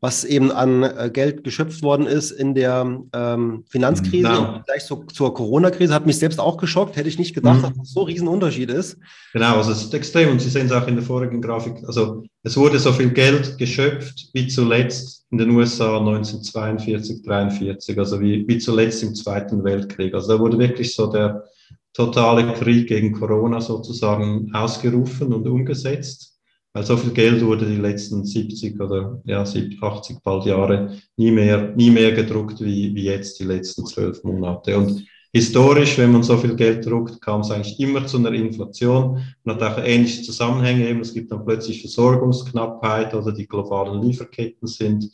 [0.00, 4.62] was eben an äh, Geld geschöpft worden ist in der ähm, Finanzkrise, genau.
[4.64, 6.96] gleich zu, zur Corona-Krise, hat mich selbst auch geschockt.
[6.96, 7.62] Hätte ich nicht gedacht, mhm.
[7.62, 8.96] dass das so ein Riesenunterschied ist.
[9.34, 11.74] Genau, also es ist extrem und Sie sehen es auch in der vorigen Grafik.
[11.86, 18.18] Also es wurde so viel Geld geschöpft wie zuletzt in den USA 1942, 1943, also
[18.18, 20.14] wie, wie zuletzt im Zweiten Weltkrieg.
[20.14, 21.44] Also da wurde wirklich so der
[21.94, 26.34] totale Krieg gegen Corona sozusagen ausgerufen und umgesetzt
[26.74, 29.78] weil so viel Geld wurde die letzten 70 oder ja, 80
[30.24, 34.76] bald Jahre nie mehr, nie mehr gedruckt wie, wie jetzt die letzten zwölf Monate.
[34.76, 39.22] Und historisch, wenn man so viel Geld druckt, kam es eigentlich immer zu einer Inflation
[39.44, 40.88] Man hat auch ähnliche Zusammenhänge.
[40.88, 45.08] Eben, es gibt dann plötzlich Versorgungsknappheit oder die globalen Lieferketten sind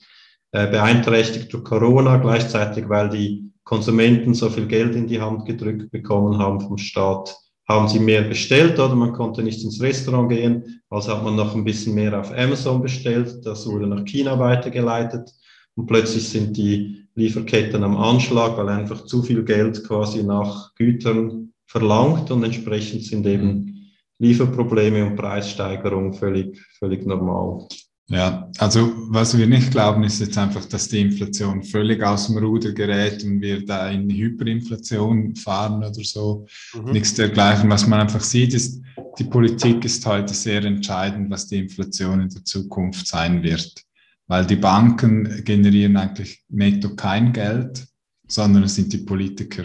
[0.52, 5.92] äh, beeinträchtigt durch Corona, gleichzeitig weil die Konsumenten so viel Geld in die Hand gedrückt
[5.92, 7.36] bekommen haben vom Staat
[7.68, 11.54] haben sie mehr bestellt oder man konnte nicht ins Restaurant gehen, also hat man noch
[11.54, 15.30] ein bisschen mehr auf Amazon bestellt, das wurde nach China weitergeleitet
[15.76, 21.52] und plötzlich sind die Lieferketten am Anschlag, weil einfach zu viel Geld quasi nach Gütern
[21.66, 27.68] verlangt und entsprechend sind eben Lieferprobleme und Preissteigerung völlig, völlig normal.
[28.10, 32.38] Ja, also was wir nicht glauben, ist jetzt einfach, dass die Inflation völlig aus dem
[32.38, 36.44] Ruder gerät und wir da in Hyperinflation fahren oder so.
[36.74, 36.90] Mhm.
[36.90, 37.70] Nichts dergleichen.
[37.70, 38.82] Was man einfach sieht, ist,
[39.16, 43.80] die Politik ist heute sehr entscheidend, was die Inflation in der Zukunft sein wird.
[44.26, 47.86] Weil die Banken generieren eigentlich netto kein Geld,
[48.26, 49.62] sondern es sind die Politiker.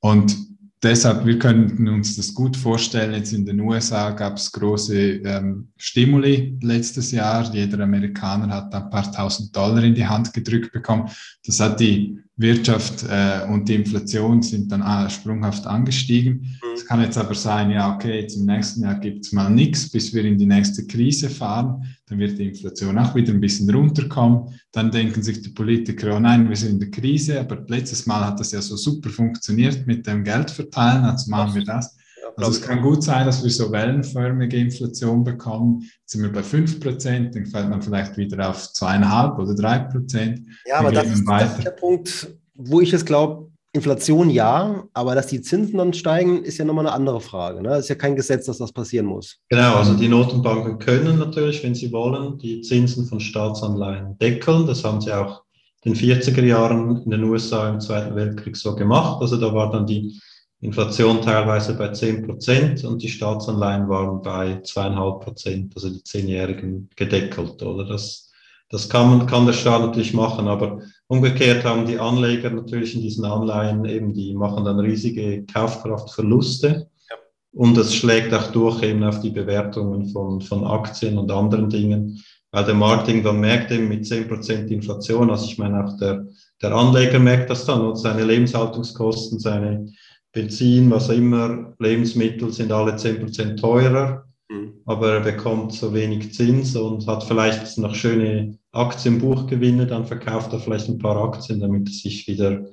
[0.00, 0.36] Und
[0.82, 3.14] deshalb, wir könnten uns das gut vorstellen.
[3.14, 7.52] Jetzt in den USA gab es große ähm, Stimuli letztes Jahr.
[7.52, 11.08] Jeder Amerikaner hat ein paar tausend Dollar in die Hand gedrückt bekommen.
[11.44, 16.58] Das hat die Wirtschaft äh, und die Inflation sind dann äh, sprunghaft angestiegen.
[16.62, 16.72] Mhm.
[16.74, 19.90] Es kann jetzt aber sein, ja, okay, jetzt im nächsten Jahr gibt es mal nichts,
[19.90, 21.84] bis wir in die nächste Krise fahren.
[22.06, 24.48] Dann wird die Inflation auch wieder ein bisschen runterkommen.
[24.72, 28.24] Dann denken sich die Politiker, oh nein, wir sind in der Krise, aber letztes Mal
[28.26, 31.96] hat das ja so super funktioniert mit dem Geldverteilen, also machen wir das.
[32.36, 35.82] Also es kann gut sein, dass wir so wellenförmige Inflation bekommen.
[36.00, 40.42] Jetzt sind wir bei 5%, dann fällt man vielleicht wieder auf 2,5 oder 3%.
[40.66, 45.14] Ja, aber das ist, das ist, der Punkt, wo ich es glaube, Inflation ja, aber
[45.14, 47.62] dass die Zinsen dann steigen, ist ja nochmal eine andere Frage.
[47.62, 47.70] Ne?
[47.70, 49.38] Das ist ja kein Gesetz, dass das passieren muss.
[49.48, 54.66] Genau, also die Notenbanken können natürlich, wenn sie wollen, die Zinsen von Staatsanleihen deckeln.
[54.66, 55.42] Das haben sie auch
[55.84, 59.22] in den 40er Jahren in den USA im Zweiten Weltkrieg so gemacht.
[59.22, 60.20] Also da war dann die
[60.62, 66.88] Inflation teilweise bei 10 Prozent und die Staatsanleihen waren bei zweieinhalb Prozent, also die Zehnjährigen
[66.94, 67.84] gedeckelt, oder?
[67.84, 68.30] Das,
[68.70, 73.02] das kann, man, kann der Staat natürlich machen, aber umgekehrt haben die Anleger natürlich in
[73.02, 76.88] diesen Anleihen eben, die machen dann riesige Kaufkraftverluste.
[77.10, 77.16] Ja.
[77.54, 82.22] Und das schlägt auch durch eben auf die Bewertungen von, von Aktien und anderen Dingen,
[82.52, 86.24] weil der Markt dann merkt eben mit 10 Prozent Inflation, also ich meine auch der,
[86.62, 89.92] der Anleger merkt das dann und seine Lebenshaltungskosten, seine
[90.32, 94.24] Benzin, was immer, Lebensmittel sind alle 10% teurer.
[94.48, 94.74] mhm.
[94.86, 100.60] aber er bekommt so wenig Zins und hat vielleicht noch schöne Aktienbuchgewinne, dann verkauft er
[100.60, 102.64] vielleicht ein paar Aktien, damit er sich wieder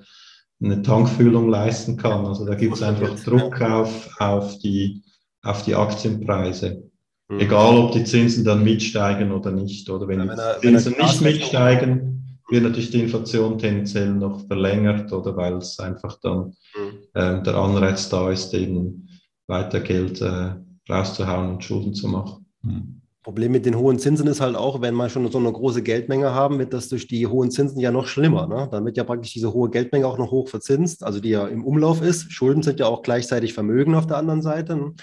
[0.62, 2.26] eine Tankfüllung leisten kann.
[2.26, 5.03] Also da gibt es einfach Druck auf, auf, die,
[5.41, 6.89] auf die Aktienpreise.
[7.30, 7.39] Mhm.
[7.39, 9.89] Egal, ob die Zinsen dann mitsteigen oder nicht.
[9.89, 12.18] Oder wenn, ja, wenn die Zinsen nicht mitsteigen,
[12.49, 16.99] wird natürlich die Inflation tendenziell noch verlängert oder weil es einfach dann mhm.
[17.13, 19.07] äh, der Anreiz da ist, eben
[19.47, 20.55] weiter Geld äh,
[20.89, 22.45] rauszuhauen und Schulden zu machen.
[22.61, 22.99] Mhm.
[23.21, 26.33] Problem mit den hohen Zinsen ist halt auch, wenn wir schon so eine große Geldmenge
[26.33, 28.47] haben, wird das durch die hohen Zinsen ja noch schlimmer.
[28.47, 28.69] Ne?
[28.71, 31.65] Dann wird ja praktisch diese hohe Geldmenge auch noch hoch verzinst, also die ja im
[31.65, 32.31] Umlauf ist.
[32.31, 34.77] Schulden sind ja auch gleichzeitig Vermögen auf der anderen Seite.
[34.77, 34.93] Ne?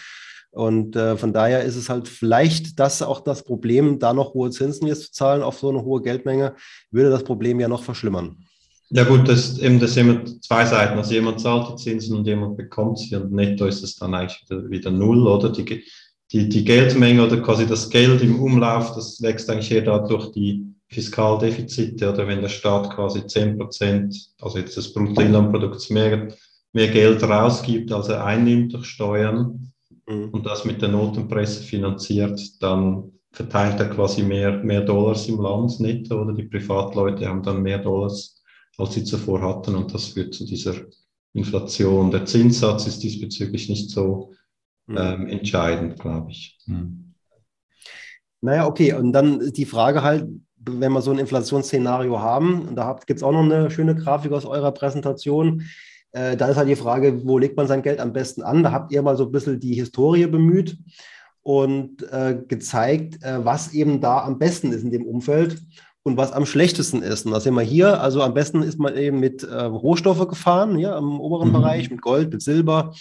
[0.56, 4.48] Und äh, von daher ist es halt vielleicht das auch das Problem, da noch hohe
[4.48, 6.54] Zinsen jetzt zu zahlen auf so eine hohe Geldmenge,
[6.90, 8.38] würde das Problem ja noch verschlimmern.
[8.88, 10.96] Ja gut, das, eben, das immer zwei Seiten.
[10.96, 14.42] Also jemand zahlt die Zinsen und jemand bekommt sie und netto ist es dann eigentlich
[14.48, 15.50] wieder, null, oder?
[15.50, 15.84] Die,
[16.32, 20.64] die, die Geldmenge oder quasi das Geld im Umlauf, das wächst eigentlich eher dadurch die
[20.88, 26.28] Fiskaldefizite oder wenn der Staat quasi 10 Prozent, also jetzt des Bruttoinlandprodukts mehr,
[26.72, 29.72] mehr Geld rausgibt, als er einnimmt durch Steuern
[30.08, 30.30] mhm.
[30.30, 35.78] und das mit der Notenpresse finanziert, dann verteilt er quasi mehr, mehr Dollars im Land
[35.80, 38.42] netto oder die Privatleute haben dann mehr Dollars,
[38.78, 40.74] als sie zuvor hatten und das führt zu dieser
[41.34, 42.10] Inflation.
[42.10, 44.32] Der Zinssatz ist diesbezüglich nicht so
[44.88, 44.96] hm.
[44.96, 46.58] ähm, entscheidend, glaube ich.
[46.66, 47.14] Mhm.
[48.40, 48.92] Naja, okay.
[48.94, 50.26] Und dann die Frage halt,
[50.58, 54.32] wenn wir so ein Inflationsszenario haben, und da gibt es auch noch eine schöne Grafik
[54.32, 55.62] aus eurer Präsentation,
[56.12, 58.62] äh, dann ist halt die Frage, wo legt man sein Geld am besten an?
[58.62, 60.78] Da habt ihr mal so ein bisschen die Historie bemüht
[61.42, 65.62] und äh, gezeigt, äh, was eben da am besten ist in dem Umfeld
[66.02, 67.26] und was am schlechtesten ist.
[67.26, 68.00] Und das sehen wir hier.
[68.00, 71.54] Also am besten ist man eben mit äh, Rohstoffe gefahren, ja, im oberen mhm.
[71.54, 72.94] Bereich, mit Gold, mit Silber.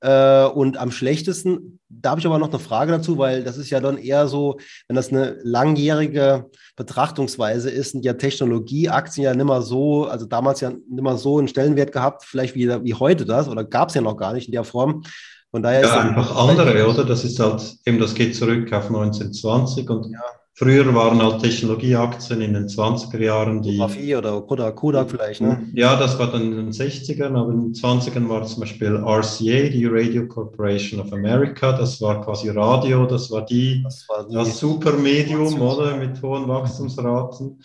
[0.00, 3.70] Äh, und am schlechtesten, da habe ich aber noch eine Frage dazu, weil das ist
[3.70, 9.60] ja dann eher so, wenn das eine langjährige Betrachtungsweise ist, ja Technologieaktien ja nicht mehr
[9.60, 13.48] so, also damals ja nicht mehr so einen Stellenwert gehabt, vielleicht wie, wie heute das,
[13.48, 15.02] oder gab es ja noch gar nicht in der Form.
[15.50, 17.04] Von daher ja, ist einfach andere, oder?
[17.04, 20.20] Das ist halt eben, das geht zurück auf 1920 und ja.
[20.60, 23.78] Früher waren halt Technologieaktien in den 20er Jahren die.
[23.78, 25.66] Mafia oder Kodak, Kodak vielleicht, ne?
[25.72, 29.70] Ja, das war dann in den 60ern, aber in den 20ern war zum Beispiel RCA,
[29.70, 34.34] die Radio Corporation of America, das war quasi Radio, das war die, das, war die
[34.34, 35.96] das Supermedium, oder?
[35.96, 37.58] Mit hohen Wachstumsraten,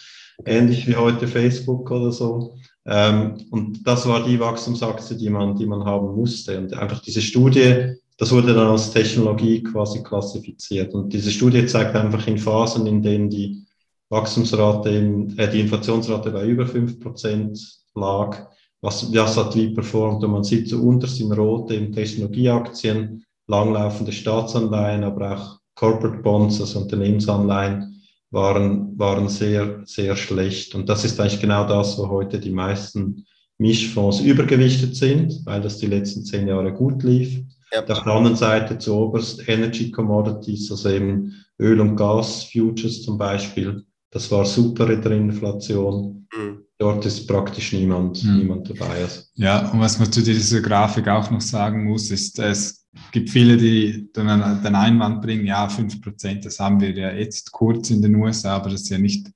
[0.46, 2.56] ähnlich wie heute Facebook oder so.
[2.86, 6.58] Ähm, und das war die Wachstumsaktie, die man, die man haben musste.
[6.58, 10.94] Und einfach diese Studie, das wurde dann als Technologie quasi klassifiziert.
[10.94, 13.66] Und diese Studie zeigt einfach in Phasen, in denen die
[14.10, 17.60] Wachstumsrate, in, äh, die Inflationsrate bei über 5%
[17.96, 18.48] lag,
[18.82, 20.24] was, was hat wie performt.
[20.24, 26.62] Und man sieht so unterst in Rot eben Technologieaktien, langlaufende Staatsanleihen, aber auch Corporate Bonds,
[26.62, 28.02] also Unternehmensanleihen,
[28.32, 30.74] waren, waren sehr, sehr schlecht.
[30.76, 33.26] Und das ist eigentlich genau das, wo heute die meisten
[33.58, 37.45] Mischfonds übergewichtet sind, weil das die letzten zehn Jahre gut lief.
[37.72, 37.80] Ja.
[37.80, 43.86] Auf der anderen Seite zu oberst Energy Commodities, also eben Öl- und Gas-Futures zum Beispiel.
[44.12, 46.28] Das war super in der Inflation.
[46.36, 46.60] Mhm.
[46.78, 48.38] Dort ist praktisch niemand, mhm.
[48.38, 49.02] niemand dabei.
[49.04, 49.22] Also.
[49.36, 53.58] Ja, und was man zu dieser Grafik auch noch sagen muss, ist, es gibt viele,
[53.58, 58.16] die dann den Einwand bringen, ja, 5%, das haben wir ja jetzt kurz in den
[58.16, 59.28] USA, aber das ist ja nicht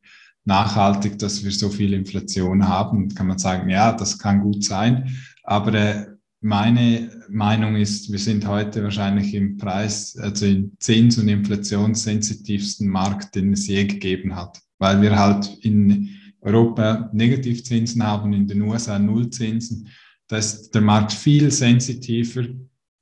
[0.46, 3.14] nachhaltig, dass wir so viel Inflation haben.
[3.14, 6.06] Kann man sagen, ja, das kann gut sein, aber äh,
[6.42, 13.36] meine Meinung ist, wir sind heute wahrscheinlich im Preis, also im Zins- und inflationssensitivsten Markt,
[13.36, 16.10] den es je gegeben hat, weil wir halt in
[16.42, 19.90] Europa Negativzinsen haben, in den USA Nullzinsen.
[20.28, 22.46] Da ist der Markt viel sensitiver,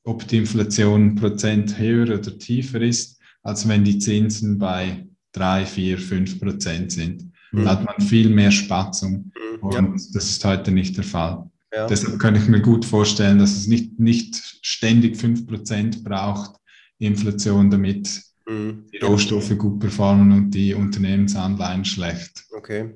[0.03, 5.99] ob die Inflation Prozent höher oder tiefer ist, als wenn die Zinsen bei drei, vier,
[5.99, 7.31] fünf Prozent sind.
[7.51, 7.63] Mhm.
[7.63, 9.59] Da hat man viel mehr Spatzung mhm.
[9.61, 9.81] und ja.
[10.13, 11.49] das ist heute nicht der Fall.
[11.73, 11.87] Ja.
[11.87, 16.55] Deshalb kann ich mir gut vorstellen, dass es nicht, nicht ständig 5% braucht,
[16.99, 18.85] Inflation, damit mhm.
[18.93, 22.45] die Rohstoffe gut performen und die Unternehmensanleihen schlecht.
[22.55, 22.93] Okay.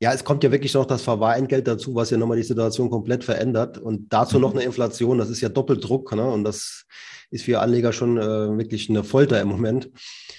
[0.00, 3.24] Ja, es kommt ja wirklich noch das Verwahrentgelt dazu, was ja nochmal die Situation komplett
[3.24, 3.78] verändert.
[3.78, 4.42] Und dazu mhm.
[4.42, 6.14] noch eine Inflation, das ist ja Doppeldruck.
[6.14, 6.28] Ne?
[6.28, 6.84] Und das
[7.30, 9.90] ist für Anleger schon äh, wirklich eine Folter im Moment.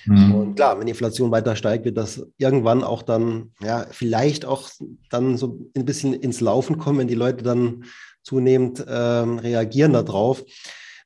[0.06, 0.36] Mhm.
[0.36, 4.70] Und klar, wenn die Inflation weiter steigt, wird das irgendwann auch dann, ja, vielleicht auch
[5.10, 7.86] dann so ein bisschen ins Laufen kommen, wenn die Leute dann
[8.24, 10.44] zunehmend äh, reagieren darauf.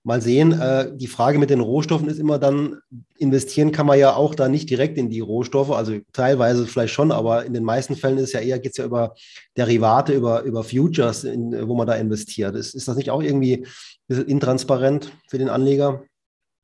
[0.06, 2.80] Mal sehen, äh, die Frage mit den Rohstoffen ist immer dann,
[3.18, 7.14] investieren kann man ja auch da nicht direkt in die Rohstoffe, also teilweise vielleicht schon,
[7.14, 9.16] aber in den meisten Fällen ist ja eher, geht es ja über
[9.56, 12.56] Derivate, über, über Futures, in, wo man da investiert.
[12.56, 13.68] Ist, ist das nicht auch irgendwie ein
[14.08, 16.04] bisschen intransparent für den Anleger?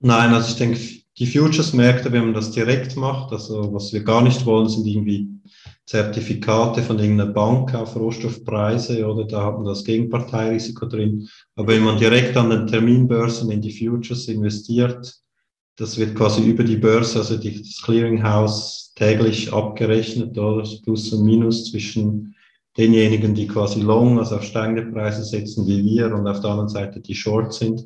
[0.02, 0.80] Nein, also ich denke,
[1.18, 5.30] die Futures-Märkte, wenn man das direkt macht, also was wir gar nicht wollen, sind irgendwie
[5.90, 11.28] Zertifikate von irgendeiner Bank auf Rohstoffpreise oder da hat man das Gegenparteirisiko drin.
[11.56, 15.16] Aber wenn man direkt an den Terminbörsen in die Futures investiert,
[15.78, 21.12] das wird quasi über die Börse, also die, das Clearinghouse täglich abgerechnet, oder das Plus
[21.12, 22.36] und Minus zwischen
[22.78, 26.70] denjenigen, die quasi long, also auf steigende Preise setzen wie wir und auf der anderen
[26.70, 27.84] Seite die short sind.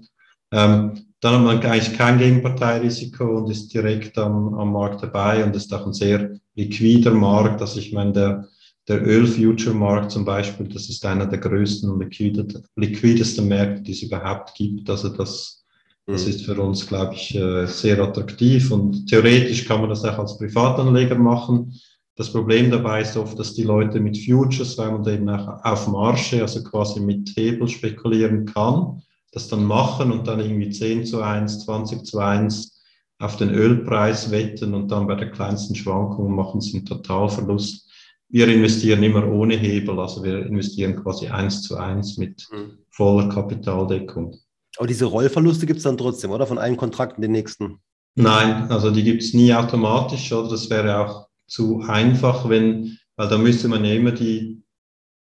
[0.52, 5.56] Ähm, dann hat man eigentlich kein Gegenparteirisiko und ist direkt am, am Markt dabei und
[5.56, 7.62] ist auch ein sehr liquider Markt.
[7.62, 8.48] Also ich meine, der,
[8.90, 12.04] der Öl-Future-Markt zum Beispiel, das ist einer der größten und
[12.76, 14.90] liquidesten Märkte, die es überhaupt gibt.
[14.90, 15.64] Also das,
[16.06, 16.30] das mhm.
[16.30, 20.38] ist für uns, glaube ich, äh, sehr attraktiv und theoretisch kann man das auch als
[20.38, 21.74] Privatanleger machen.
[22.16, 25.88] Das Problem dabei ist oft, dass die Leute mit Futures, weil man eben auch auf
[25.88, 29.02] Marge, also quasi mit Hebel spekulieren kann,
[29.34, 32.82] das dann machen und dann irgendwie 10 zu 1, 20 zu 1
[33.20, 37.90] auf den Ölpreis wetten und dann bei der kleinsten Schwankung machen sie einen Totalverlust.
[38.30, 42.78] Wir investieren immer ohne Hebel, also wir investieren quasi 1 zu 1 mit mhm.
[42.92, 44.38] voller Kapitaldeckung.
[44.78, 46.48] Aber diese Rollverluste gibt es dann trotzdem, oder?
[46.48, 47.80] Von einem Kontrakt in den nächsten?
[48.16, 50.50] Nein, also die gibt es nie automatisch, oder?
[50.50, 54.64] Das wäre auch zu einfach, wenn, weil da müsste man ja immer die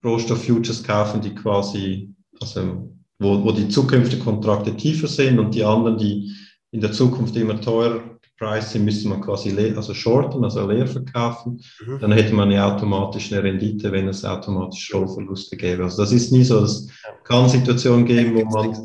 [0.03, 5.97] Rohstofffutures kaufen, die quasi, also wo, wo die zukünftigen Kontrakte tiefer sind und die anderen,
[5.97, 6.31] die
[6.71, 10.87] in der Zukunft immer teurer gepreist sind, müsste man quasi leer, also shorten, also leer
[10.87, 11.59] verkaufen.
[11.85, 11.99] Mhm.
[11.99, 15.83] Dann hätte man ja automatisch eine Rendite, wenn es automatisch Rollverluste gäbe.
[15.83, 16.63] Also das ist nie so.
[16.63, 16.87] Es
[17.23, 18.77] kann Situationen geben, wo man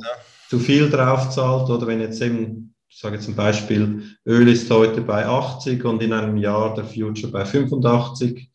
[0.48, 5.02] zu viel drauf zahlt oder wenn jetzt eben, ich sage zum Beispiel, Öl ist heute
[5.02, 8.50] bei 80 und in einem Jahr der Future bei 85,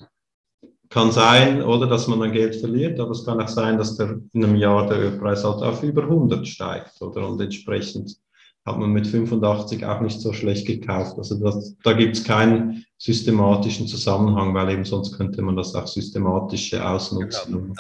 [0.90, 4.20] kann sein, oder, dass man dann Geld verliert, aber es kann auch sein, dass der,
[4.34, 8.18] in einem Jahr der Ölpreis halt auf über 100 steigt, oder, und entsprechend
[8.66, 11.18] hat man mit 85 auch nicht so schlecht gekauft.
[11.18, 15.88] Also das, da gibt es keinen systematischen Zusammenhang, weil eben sonst könnte man das auch
[15.88, 17.74] systematisch ausnutzen, um,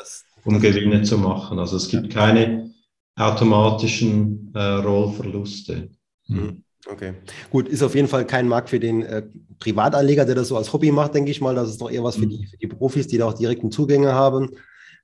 [0.45, 1.59] um Gewinne zu machen.
[1.59, 2.71] Also es gibt keine
[3.17, 5.89] automatischen äh, Rollverluste.
[6.27, 6.63] Mhm.
[6.89, 7.13] Okay,
[7.49, 9.23] gut, ist auf jeden Fall kein Markt für den äh,
[9.59, 11.55] Privatanleger, der das so als Hobby macht, denke ich mal.
[11.55, 12.29] Das ist doch eher was für mhm.
[12.29, 14.51] die, für die Profis, die da auch direkten Zugänge haben.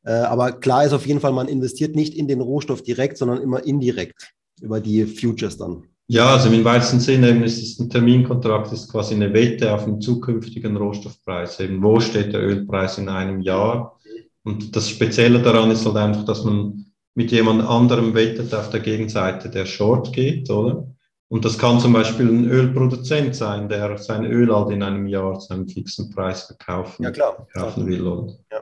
[0.06, 3.42] Äh, aber klar ist auf jeden Fall, man investiert nicht in den Rohstoff direkt, sondern
[3.42, 5.84] immer indirekt über die Futures dann.
[6.08, 9.86] Ja, also im weitesten Sinne eben ist es ein Terminkontrakt, ist quasi eine Wette auf
[9.86, 11.60] den zukünftigen Rohstoffpreis.
[11.60, 13.98] Eben, wo steht der Ölpreis in einem Jahr?
[14.44, 18.82] Und das Spezielle daran ist halt einfach, dass man mit jemand anderem wettet auf der
[18.82, 20.88] Gegenseite, der Short geht, oder?
[21.34, 25.40] Und das kann zum Beispiel ein Ölproduzent sein, der sein Öl halt in einem Jahr
[25.40, 27.48] zu einem fixen Preis verkaufen, ja, klar.
[27.52, 28.06] kaufen will.
[28.06, 28.34] Oder?
[28.52, 28.60] Ja.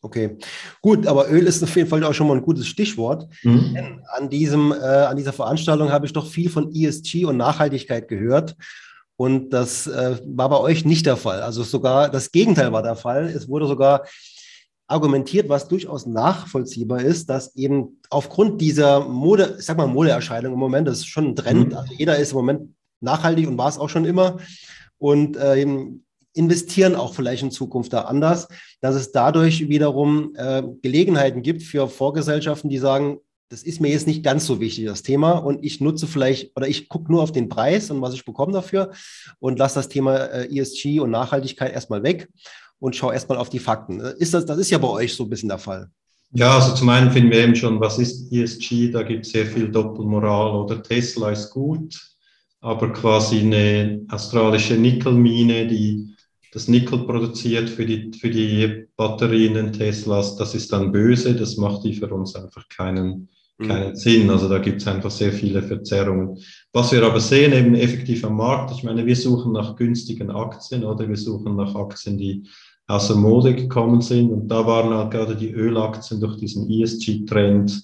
[0.00, 0.38] Okay,
[0.80, 3.28] gut, aber Öl ist auf jeden Fall auch schon mal ein gutes Stichwort.
[3.42, 3.74] Mhm.
[3.74, 8.08] Denn an, diesem, äh, an dieser Veranstaltung habe ich doch viel von ESG und Nachhaltigkeit
[8.08, 8.56] gehört.
[9.16, 11.42] Und das äh, war bei euch nicht der Fall.
[11.42, 13.26] Also sogar das Gegenteil war der Fall.
[13.26, 14.06] Es wurde sogar
[14.90, 20.58] argumentiert, was durchaus nachvollziehbar ist, dass eben aufgrund dieser Mode, ich sag mal Modeerscheinung im
[20.58, 21.76] Moment, das ist schon ein Trend, mhm.
[21.76, 24.38] also jeder ist im Moment nachhaltig und war es auch schon immer
[24.98, 25.64] und äh,
[26.34, 28.48] investieren auch vielleicht in Zukunft da anders,
[28.80, 33.18] dass es dadurch wiederum äh, Gelegenheiten gibt für Vorgesellschaften, die sagen,
[33.48, 35.32] das ist mir jetzt nicht ganz so wichtig, das Thema.
[35.32, 38.52] Und ich nutze vielleicht oder ich gucke nur auf den Preis und was ich bekomme
[38.52, 38.92] dafür
[39.40, 42.28] und lasse das Thema äh, ESG und Nachhaltigkeit erstmal weg
[42.80, 44.00] und schau erstmal auf die Fakten.
[44.00, 45.90] Ist das, das ist ja bei euch so ein bisschen der Fall.
[46.32, 48.90] Ja, also zum einen finden wir eben schon, was ist ESG?
[48.90, 52.00] Da gibt es sehr viel Doppelmoral oder Tesla ist gut,
[52.60, 56.14] aber quasi eine australische Nickelmine, die
[56.52, 61.56] das Nickel produziert für die, für die Batterien in Teslas, das ist dann böse, das
[61.56, 63.28] macht die für uns einfach keinen,
[63.58, 63.68] mhm.
[63.68, 64.30] keinen Sinn.
[64.30, 66.38] Also da gibt es einfach sehr viele Verzerrungen.
[66.72, 70.84] Was wir aber sehen, eben effektiv am Markt, ich meine, wir suchen nach günstigen Aktien
[70.84, 72.44] oder wir suchen nach Aktien, die
[72.90, 74.30] aus der Mode gekommen sind.
[74.32, 77.82] Und da waren halt gerade die Ölaktien durch diesen ESG-Trend,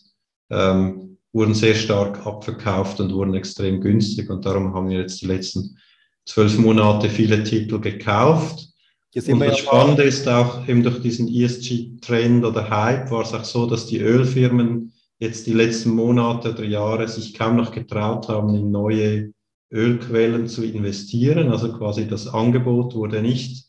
[0.50, 4.28] ähm, wurden sehr stark abverkauft und wurden extrem günstig.
[4.30, 5.78] Und darum haben wir jetzt die letzten
[6.24, 8.68] zwölf Monate viele Titel gekauft.
[9.14, 13.66] Und das Spannende ist auch eben durch diesen ESG-Trend oder Hype war es auch so,
[13.66, 18.70] dass die Ölfirmen jetzt die letzten Monate oder Jahre sich kaum noch getraut haben, in
[18.70, 19.32] neue
[19.72, 21.48] Ölquellen zu investieren.
[21.50, 23.65] Also quasi das Angebot wurde nicht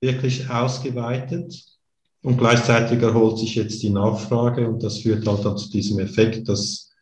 [0.00, 1.64] wirklich ausgeweitet.
[2.22, 6.48] Und gleichzeitig erholt sich jetzt die Nachfrage und das führt halt dann zu diesem Effekt,
[6.48, 6.92] dass,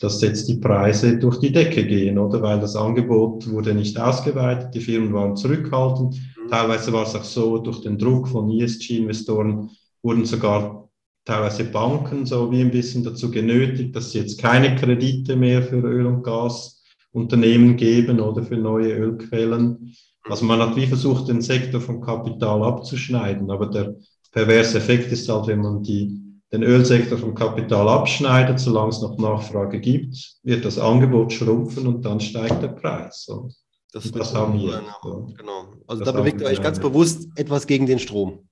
[0.00, 2.42] dass jetzt die Preise durch die Decke gehen, oder?
[2.42, 6.14] Weil das Angebot wurde nicht ausgeweitet, die Firmen waren zurückhaltend.
[6.14, 6.50] Mhm.
[6.50, 9.70] Teilweise war es auch so, durch den Druck von ESG-Investoren
[10.02, 10.90] wurden sogar
[11.24, 15.80] teilweise Banken so wie ein bisschen dazu genötigt, dass sie jetzt keine Kredite mehr für
[15.80, 16.76] Öl und Gas
[17.12, 19.94] Unternehmen geben oder für neue Ölquellen.
[20.28, 23.94] Also man hat wie versucht, den Sektor vom Kapital abzuschneiden, aber der
[24.32, 26.20] perverse Effekt ist halt, wenn man die,
[26.52, 32.04] den Ölsektor vom Kapital abschneidet, solange es noch Nachfrage gibt, wird das Angebot schrumpfen und
[32.04, 33.24] dann steigt der Preis.
[33.24, 33.50] So.
[33.92, 34.82] Das, das haben wir.
[35.02, 35.32] Genau.
[35.38, 35.64] genau.
[35.86, 38.48] Also das da bewegt ihr euch ganz bewusst etwas gegen den Strom.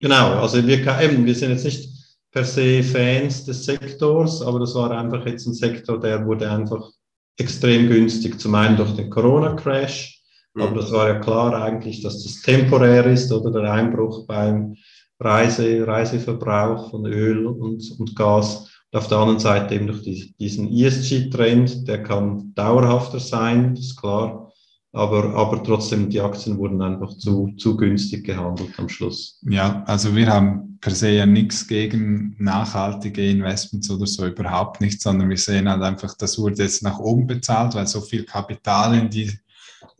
[0.00, 1.88] Genau, also wir, eben, wir sind jetzt nicht
[2.30, 6.88] per se Fans des Sektors, aber das war einfach jetzt ein Sektor, der wurde einfach
[7.36, 8.40] extrem günstig.
[8.40, 10.17] Zum einen durch den Corona-Crash.
[10.54, 14.74] Aber das war ja klar eigentlich, dass das temporär ist oder der Einbruch beim
[15.20, 18.70] Reise, Reiseverbrauch von Öl und, und Gas.
[18.90, 24.00] Und auf der anderen Seite eben durch die, diesen ESG-Trend, der kann dauerhafter sein, ist
[24.00, 24.52] klar.
[24.92, 29.38] Aber, aber trotzdem, die Aktien wurden einfach zu, zu günstig gehandelt am Schluss.
[29.42, 35.02] Ja, also wir haben per se ja nichts gegen nachhaltige Investments oder so, überhaupt nicht,
[35.02, 38.96] sondern wir sehen halt einfach, das wurde jetzt nach oben bezahlt, weil so viel Kapital
[38.96, 39.30] in die,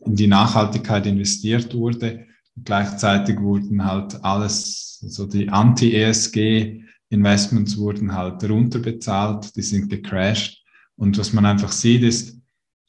[0.05, 2.25] in die Nachhaltigkeit investiert wurde.
[2.63, 10.63] Gleichzeitig wurden halt alles, so die Anti-ESG-Investments wurden halt runterbezahlt, die sind gecrashed.
[10.95, 12.37] Und was man einfach sieht, ist,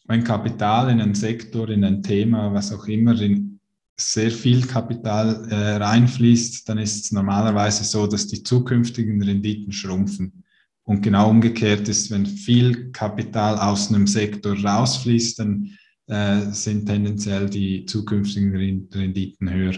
[0.07, 3.61] wenn Kapital in einen Sektor, in ein Thema, was auch immer, in
[3.97, 10.43] sehr viel Kapital äh, reinfließt, dann ist es normalerweise so, dass die zukünftigen Renditen schrumpfen.
[10.85, 15.77] Und genau umgekehrt ist, wenn viel Kapital aus einem Sektor rausfließt, dann
[16.11, 18.55] äh, sind tendenziell die zukünftigen
[18.93, 19.75] Renditen höher.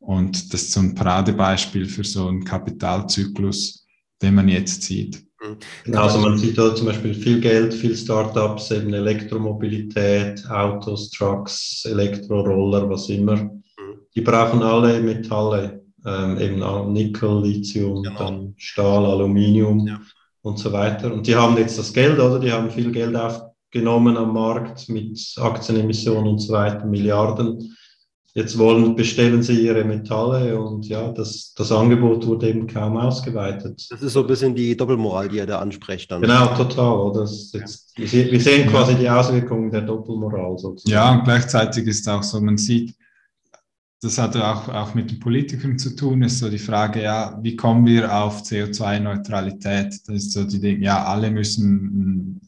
[0.00, 3.86] Und das ist so ein Paradebeispiel für so einen Kapitalzyklus,
[4.20, 5.24] den man jetzt sieht.
[5.84, 11.84] Genau, also man sieht da zum Beispiel viel Geld, viel Startups, eben Elektromobilität, Autos, Trucks,
[11.84, 13.36] Elektroroller, was immer.
[13.36, 14.00] Mhm.
[14.14, 18.18] Die brauchen alle Metalle, ähm, eben Nickel, Lithium, genau.
[18.18, 20.00] dann Stahl, Aluminium ja.
[20.42, 21.12] und so weiter.
[21.12, 22.40] Und die haben jetzt das Geld, oder?
[22.40, 23.14] Die haben viel Geld
[23.68, 27.76] aufgenommen am Markt mit Aktienemissionen und so weiter, Milliarden
[28.34, 33.86] jetzt wollen, bestellen sie ihre Metalle und ja, das, das Angebot wurde eben kaum ausgeweitet.
[33.90, 36.10] Das ist so ein bisschen die Doppelmoral, die er da anspricht.
[36.10, 36.22] Dann.
[36.22, 37.12] Genau, total.
[37.14, 40.92] Das, jetzt, wir sehen quasi die Auswirkungen der Doppelmoral sozusagen.
[40.92, 42.94] Ja, und gleichzeitig ist auch so, man sieht,
[44.00, 47.56] das hat auch, auch mit den Politikern zu tun, ist so die Frage, ja, wie
[47.56, 50.00] kommen wir auf CO2-Neutralität?
[50.06, 52.40] Das ist so die Dinge, ja, alle müssen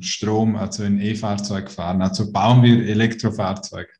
[0.00, 3.90] Strom, also ein E-Fahrzeug fahren, also bauen wir Elektrofahrzeuge.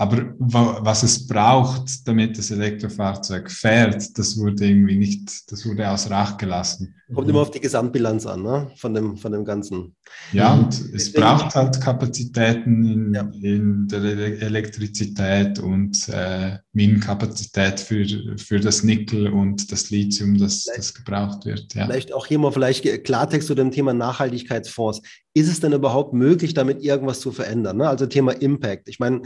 [0.00, 6.10] Aber was es braucht, damit das Elektrofahrzeug fährt, das wurde irgendwie nicht, das wurde außer
[6.12, 6.94] Acht gelassen.
[7.14, 8.70] Kommt immer auf die Gesamtbilanz an, ne?
[8.76, 9.94] von, dem, von dem Ganzen.
[10.32, 13.30] Ja, und es braucht halt Kapazitäten in, ja.
[13.42, 18.06] in der Elektrizität und äh, Minenkapazität für,
[18.38, 21.74] für das Nickel und das Lithium, das, das gebraucht wird.
[21.74, 21.84] Ja.
[21.84, 25.02] Vielleicht auch hier mal vielleicht Klartext zu dem Thema Nachhaltigkeitsfonds.
[25.34, 27.76] Ist es denn überhaupt möglich, damit irgendwas zu verändern?
[27.76, 27.86] Ne?
[27.86, 28.88] Also Thema Impact.
[28.88, 29.20] Ich meine,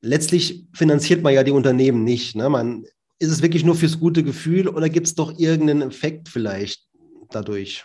[0.00, 2.36] letztlich finanziert man ja die Unternehmen nicht.
[2.36, 2.48] Ne?
[2.48, 2.84] Man,
[3.18, 6.86] ist es wirklich nur fürs gute Gefühl oder gibt es doch irgendeinen Effekt vielleicht
[7.30, 7.84] dadurch?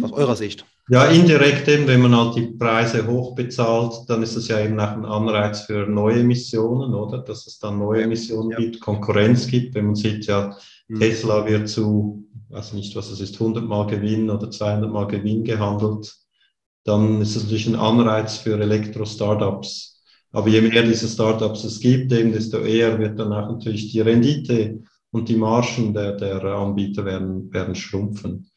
[0.00, 0.64] Aus eurer Sicht?
[0.90, 4.80] Ja, indirekt eben, wenn man halt die Preise hoch bezahlt, dann ist es ja eben
[4.80, 7.18] auch ein Anreiz für neue Emissionen, oder?
[7.18, 8.56] Dass es dann neue Emissionen ja.
[8.56, 9.74] gibt, Konkurrenz gibt.
[9.74, 10.56] Wenn man sieht, ja,
[10.88, 11.00] mhm.
[11.00, 15.44] Tesla wird zu, weiß nicht, was es ist, 100 Mal Gewinn oder 200 Mal Gewinn
[15.44, 16.16] gehandelt,
[16.84, 19.97] dann ist es natürlich ein Anreiz für Elektro-Startups,
[20.32, 24.00] aber je mehr diese Startups es gibt, eben, desto eher wird dann auch natürlich die
[24.00, 28.50] Rendite und die Margen der, der Anbieter werden, werden schrumpfen.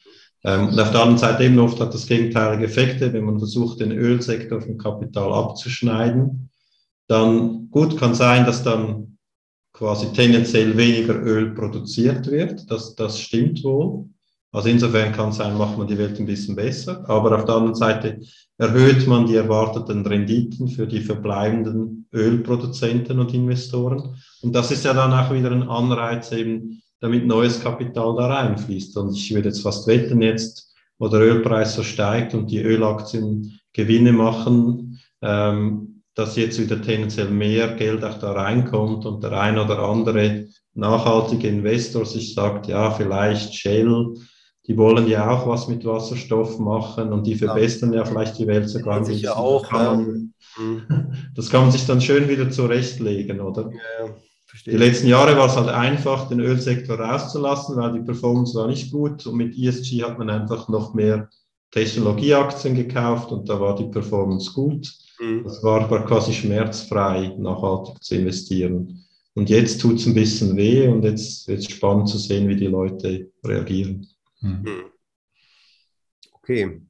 [0.43, 3.79] Ähm, und auf der anderen Seite eben oft hat das gegenteilige Effekte, wenn man versucht,
[3.79, 6.49] den Ölsektor vom Kapital abzuschneiden,
[7.07, 9.17] dann gut kann sein, dass dann
[9.73, 12.69] quasi tendenziell weniger Öl produziert wird.
[12.69, 14.09] Das, das stimmt wohl.
[14.51, 17.07] Also insofern kann es sein, macht man die Welt ein bisschen besser.
[17.09, 18.19] Aber auf der anderen Seite
[18.61, 24.15] erhöht man die erwarteten Renditen für die verbleibenden Ölproduzenten und Investoren.
[24.43, 28.95] Und das ist ja dann auch wieder ein Anreiz eben, damit neues Kapital da reinfließt.
[28.97, 33.59] Und ich würde jetzt fast wetten jetzt, wo der Ölpreis so steigt und die Ölaktien
[33.73, 39.57] Gewinne machen, ähm, dass jetzt wieder tendenziell mehr Geld auch da reinkommt und der ein
[39.57, 40.45] oder andere
[40.75, 44.13] nachhaltige Investor sich sagt, ja, vielleicht Shell
[44.67, 48.47] die wollen ja auch was mit Wasserstoff machen und die verbessern ja, ja vielleicht die
[48.47, 49.23] Welt sogar ein bisschen.
[49.23, 50.83] Ja auch, das, kann man, mhm.
[51.35, 53.71] das kann man sich dann schön wieder zurechtlegen, oder?
[53.71, 54.15] Ja,
[54.65, 58.91] die letzten Jahre war es halt einfach, den Ölsektor rauszulassen, weil die Performance war nicht
[58.91, 61.29] gut und mit ESG hat man einfach noch mehr
[61.71, 64.91] Technologieaktien gekauft und da war die Performance gut.
[65.19, 65.43] Mhm.
[65.45, 69.05] Das war, war quasi schmerzfrei, nachhaltig zu investieren.
[69.33, 72.57] Und jetzt tut es ein bisschen weh und jetzt wird es spannend zu sehen, wie
[72.57, 74.05] die Leute reagieren.
[74.41, 74.91] Mhm.
[76.33, 76.81] Okay.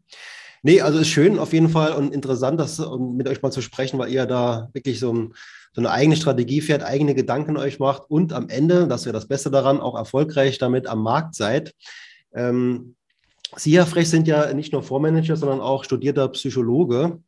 [0.64, 3.98] Nee, also ist schön auf jeden Fall und interessant, das mit euch mal zu sprechen,
[4.00, 5.34] weil ihr da wirklich so, ein,
[5.74, 9.28] so, eine eigene Strategie fährt, eigene Gedanken euch macht und am Ende, das wäre das
[9.28, 11.74] Beste daran, auch erfolgreich damit am Markt seid.
[12.34, 12.96] Ähm,
[13.56, 17.20] Sie, Herr Frech, sind ja nicht nur Vormanager, sondern auch studierter Psychologe.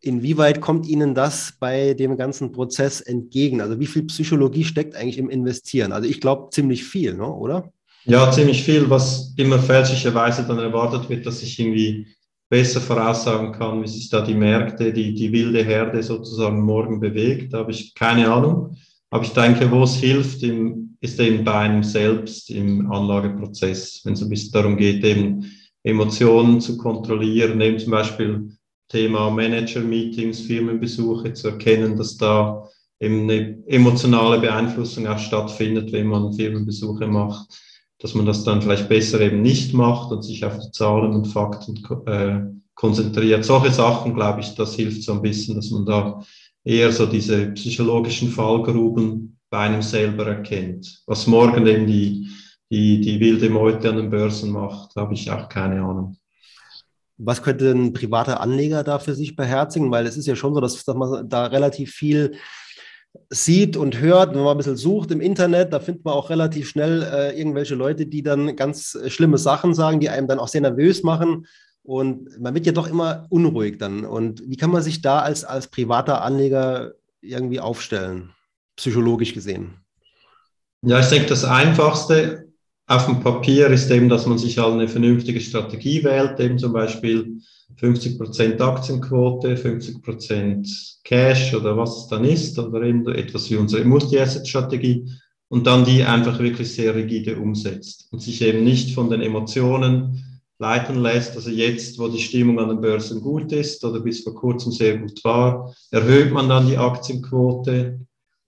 [0.00, 3.60] Inwieweit kommt Ihnen das bei dem ganzen Prozess entgegen?
[3.60, 5.92] Also wie viel Psychologie steckt eigentlich im Investieren?
[5.92, 7.30] Also ich glaube ziemlich viel, ne?
[7.30, 7.70] oder?
[8.04, 12.06] Ja, ziemlich viel, was immer fälschlicherweise dann erwartet wird, dass ich irgendwie
[12.48, 17.52] besser voraussagen kann, wie sich da die Märkte, die, die wilde Herde sozusagen morgen bewegt.
[17.52, 18.76] Da habe ich keine Ahnung.
[19.10, 24.14] Aber ich denke, wo es hilft, im, ist eben bei einem selbst im Anlageprozess, wenn
[24.14, 25.44] es ein bisschen darum geht, eben
[25.82, 28.50] Emotionen zu kontrollieren, eben zum Beispiel
[28.88, 36.32] Thema Manager-Meetings, Firmenbesuche zu erkennen, dass da eben eine emotionale Beeinflussung auch stattfindet, wenn man
[36.32, 37.48] Firmenbesuche macht,
[38.00, 41.26] dass man das dann vielleicht besser eben nicht macht und sich auf die Zahlen und
[41.26, 42.40] Fakten äh,
[42.74, 43.44] konzentriert.
[43.44, 46.22] Solche Sachen, glaube ich, das hilft so ein bisschen, dass man da
[46.64, 51.02] eher so diese psychologischen Fallgruben bei einem selber erkennt.
[51.06, 52.28] Was morgen eben die,
[52.70, 56.16] die, die wilde Meute an den Börsen macht, habe ich auch keine Ahnung.
[57.18, 59.90] Was könnte ein privater Anleger da für sich beherzigen?
[59.90, 62.36] Weil es ist ja schon so, dass, dass man da relativ viel
[63.28, 66.68] sieht und hört, wenn man ein bisschen sucht im Internet, da findet man auch relativ
[66.68, 70.48] schnell äh, irgendwelche Leute, die dann ganz äh, schlimme Sachen sagen, die einem dann auch
[70.48, 71.46] sehr nervös machen.
[71.82, 74.04] Und man wird ja doch immer unruhig dann.
[74.04, 78.30] Und wie kann man sich da als, als privater Anleger irgendwie aufstellen,
[78.76, 79.74] psychologisch gesehen?
[80.82, 82.48] Ja, ich denke, das Einfachste
[82.86, 86.72] auf dem Papier ist eben, dass man sich halt eine vernünftige Strategie wählt, eben zum
[86.72, 87.40] Beispiel
[87.78, 95.10] 50% Aktienquote, 50% Cash oder was es dann ist, oder eben etwas wie unsere Multi-Asset-Strategie
[95.48, 100.42] und dann die einfach wirklich sehr rigide umsetzt und sich eben nicht von den Emotionen
[100.58, 101.34] leiten lässt.
[101.36, 104.98] Also jetzt, wo die Stimmung an den Börsen gut ist oder bis vor kurzem sehr
[104.98, 107.98] gut war, erhöht man dann die Aktienquote,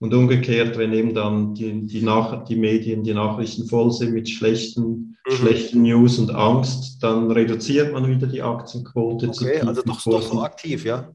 [0.03, 4.27] und umgekehrt, wenn eben dann die, die, Nach die Medien, die Nachrichten voll sind mit
[4.27, 5.31] schlechten, mhm.
[5.31, 9.29] schlechten News und Angst, dann reduziert man wieder die Aktienquote.
[9.29, 11.09] Okay, also doch, doch so aktiv, ja.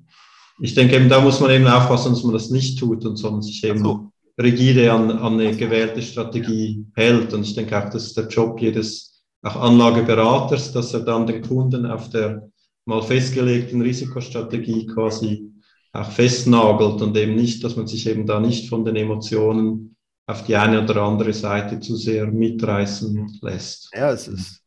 [0.63, 3.43] Ich denke eben, da muss man eben aufpassen, dass man das nicht tut und sondern
[3.43, 4.11] sich eben so.
[4.41, 7.35] rigide an, an eine gewählte Strategie hält.
[7.35, 11.43] Und ich denke auch, das ist der Job jedes auch Anlageberaters, dass er dann den
[11.43, 12.49] Kunden auf der
[12.87, 15.53] mal festgelegten Risikostrategie quasi
[15.93, 20.45] auch festnagelt und eben nicht, dass man sich eben da nicht von den Emotionen auf
[20.45, 23.91] die eine oder andere Seite zu sehr mitreißen lässt.
[23.95, 24.63] Ja, es ist,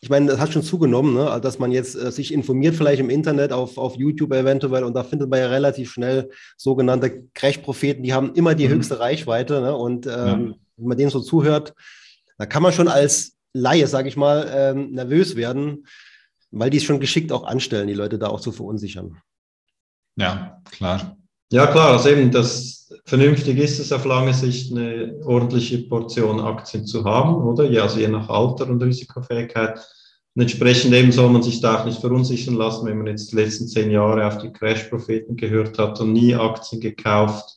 [0.00, 1.40] ich meine, das hat schon zugenommen, ne?
[1.42, 5.02] Dass man jetzt äh, sich informiert, vielleicht im Internet, auf, auf YouTube eventuell, und da
[5.02, 8.72] findet man ja relativ schnell sogenannte Crash-Propheten, die haben immer die mhm.
[8.72, 9.60] höchste Reichweite.
[9.60, 9.76] Ne?
[9.76, 10.36] Und ähm, ja.
[10.76, 11.74] wenn man denen so zuhört,
[12.36, 15.86] da kann man schon als Laie, sage ich mal, ähm, nervös werden,
[16.50, 19.16] weil die es schon geschickt auch anstellen, die Leute da auch zu verunsichern.
[20.18, 21.16] Ja, klar.
[21.50, 26.86] Ja, klar, also eben das vernünftig ist es auf lange Sicht eine ordentliche Portion Aktien
[26.86, 27.70] zu haben, oder?
[27.70, 29.78] Ja, also je nach Alter und Risikofähigkeit.
[30.34, 33.36] Und entsprechend eben soll man sich da auch nicht verunsichern lassen, wenn man jetzt die
[33.36, 37.56] letzten zehn Jahre auf die Crash-Propheten gehört hat und nie Aktien gekauft.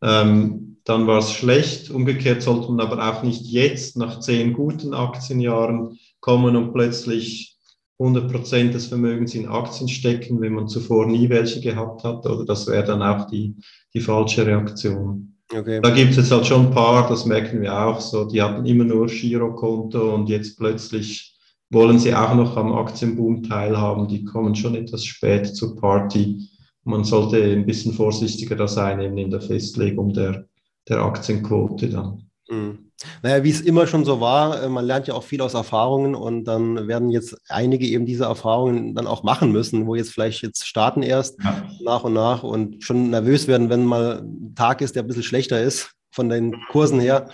[0.00, 1.90] Ähm, dann war es schlecht.
[1.90, 7.57] Umgekehrt sollte man aber auch nicht jetzt nach zehn guten Aktienjahren kommen und plötzlich
[7.98, 12.44] 100 Prozent des Vermögens in Aktien stecken, wenn man zuvor nie welche gehabt hat, oder
[12.44, 13.56] das wäre dann auch die,
[13.92, 15.34] die falsche Reaktion.
[15.52, 15.80] Okay.
[15.82, 18.66] Da gibt es jetzt halt schon ein paar, das merken wir auch so, die hatten
[18.66, 21.34] immer nur Girokonto und jetzt plötzlich
[21.70, 26.48] wollen sie auch noch am Aktienboom teilhaben, die kommen schon etwas spät zur Party.
[26.84, 30.46] Man sollte ein bisschen vorsichtiger da sein, eben in der Festlegung der,
[30.88, 32.27] der Aktienquote dann.
[32.50, 32.90] Mhm.
[33.22, 36.14] Naja, wie es immer schon so war, äh, man lernt ja auch viel aus Erfahrungen
[36.14, 40.42] und dann werden jetzt einige eben diese Erfahrungen dann auch machen müssen, wo jetzt vielleicht
[40.42, 41.68] jetzt starten erst ja.
[41.84, 45.22] nach und nach und schon nervös werden, wenn mal ein Tag ist, der ein bisschen
[45.22, 47.28] schlechter ist von den Kursen her,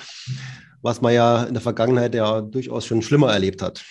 [0.83, 3.85] was man ja in der Vergangenheit ja durchaus schon schlimmer erlebt hat.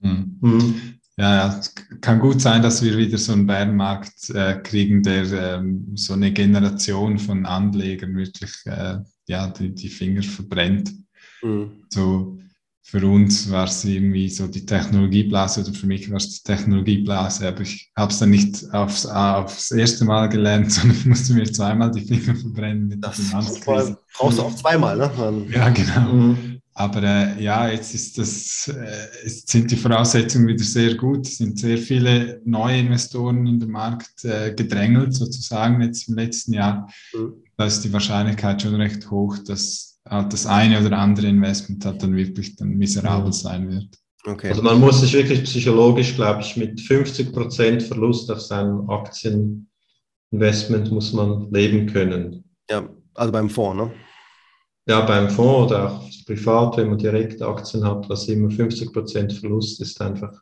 [0.00, 0.38] Mhm.
[0.40, 0.74] mhm.
[1.18, 5.92] Ja, es kann gut sein, dass wir wieder so einen Bärenmarkt äh, kriegen, der ähm,
[5.94, 10.92] so eine Generation von Anlegern wirklich äh, ja, die, die Finger verbrennt.
[11.42, 11.84] Mhm.
[11.90, 12.38] So,
[12.82, 17.48] für uns war es irgendwie so die Technologieblase oder für mich war es die Technologieblase,
[17.48, 21.50] aber ich habe es dann nicht aufs, aufs erste Mal gelernt, sondern ich musste mir
[21.50, 23.98] zweimal die Finger verbrennen mit das der Finanzkrise.
[24.16, 25.46] Brauchst du auch zweimal, ne?
[25.50, 26.12] Ja, genau.
[26.12, 26.55] Mhm.
[26.78, 31.26] Aber äh, ja, jetzt ist das, äh, jetzt sind die Voraussetzungen wieder sehr gut.
[31.26, 36.52] Es sind sehr viele neue Investoren in den Markt äh, gedrängelt, sozusagen jetzt im letzten
[36.52, 36.92] Jahr.
[37.14, 37.32] Mhm.
[37.56, 42.02] Da ist die Wahrscheinlichkeit schon recht hoch, dass halt das eine oder andere Investment halt
[42.02, 43.96] dann wirklich dann miserabel sein wird.
[44.26, 44.50] Okay.
[44.50, 50.92] Also man muss sich wirklich psychologisch, glaube ich, mit 50 Prozent Verlust auf seinem Aktieninvestment
[50.92, 52.44] muss man leben können.
[52.68, 53.90] Ja, also beim Fonds, ne?
[54.86, 59.32] Ja, beim Fonds oder auch privat, wenn man direkt Aktien hat, was immer 50 Prozent
[59.32, 60.32] Verlust ist einfach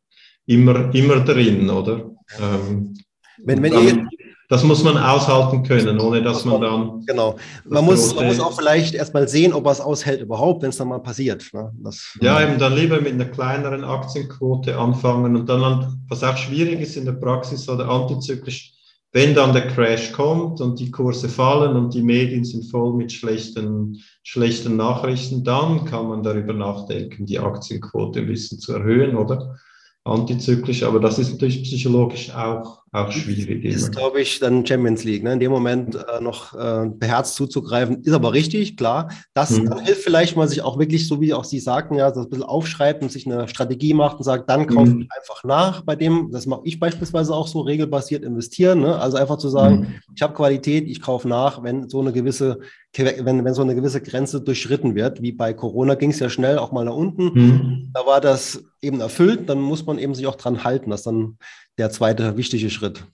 [0.46, 2.10] immer, immer drin, oder?
[2.40, 2.94] Ähm,
[3.38, 4.06] wenn, wenn ihr,
[4.48, 7.04] das muss man aushalten können, ohne dass man dann.
[7.06, 7.36] Genau.
[7.64, 10.88] Man muss, man muss auch vielleicht erstmal sehen, ob es aushält überhaupt, wenn es dann
[10.88, 11.48] mal passiert.
[11.52, 11.72] Ne?
[11.82, 16.80] Das, ja, eben dann lieber mit einer kleineren Aktienquote anfangen und dann, was auch schwierig
[16.80, 18.73] ist in der Praxis oder antizyklisch,
[19.14, 23.12] wenn dann der Crash kommt und die Kurse fallen und die Medien sind voll mit
[23.12, 29.56] schlechten, schlechten Nachrichten, dann kann man darüber nachdenken, die Aktienquote ein bisschen zu erhöhen, oder?
[30.04, 33.64] antizyklisch, aber das ist natürlich psychologisch auch, auch schwierig.
[33.64, 35.24] Ist, glaube ich, dann Champions League.
[35.24, 35.32] Ne?
[35.32, 39.10] In dem Moment äh, noch äh, beherzt zuzugreifen, ist aber richtig, klar.
[39.34, 39.76] Das mhm.
[39.80, 42.44] hilft vielleicht mal sich auch wirklich, so wie auch Sie sagten, ja, das ein bisschen
[42.44, 45.02] aufschreibt und sich eine Strategie macht und sagt, dann kaufe mhm.
[45.02, 46.30] ich einfach nach bei dem.
[46.30, 48.80] Das mache ich beispielsweise auch so, regelbasiert investieren.
[48.80, 48.96] Ne?
[48.96, 49.86] Also einfach zu sagen, mhm.
[50.14, 52.60] ich habe Qualität, ich kaufe nach, wenn so eine gewisse
[52.96, 56.58] wenn, wenn so eine gewisse Grenze durchschritten wird, wie bei Corona ging es ja schnell
[56.58, 57.90] auch mal nach unten, mhm.
[57.92, 60.90] da war das eben erfüllt, dann muss man eben sich auch dran halten.
[60.90, 61.38] Das ist dann
[61.78, 63.04] der zweite wichtige Schritt.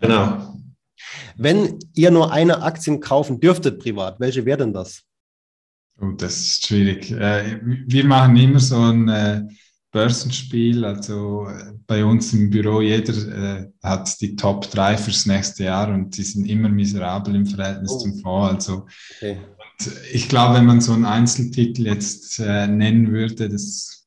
[0.00, 0.54] Genau.
[1.36, 5.02] Wenn ihr nur eine Aktien kaufen dürftet privat, welche wäre denn das?
[6.00, 7.10] Oh, das ist schwierig.
[7.12, 9.42] Äh, wir machen immer so ein äh,
[9.92, 10.84] Börsenspiel.
[10.84, 16.16] Also äh, bei uns im Büro, jeder hat die Top 3 fürs nächste Jahr und
[16.16, 17.98] die sind immer miserabel im Verhältnis oh.
[17.98, 18.68] zum Fonds.
[18.68, 19.38] Also okay.
[20.12, 24.06] ich glaube, wenn man so einen Einzeltitel jetzt nennen würde, das.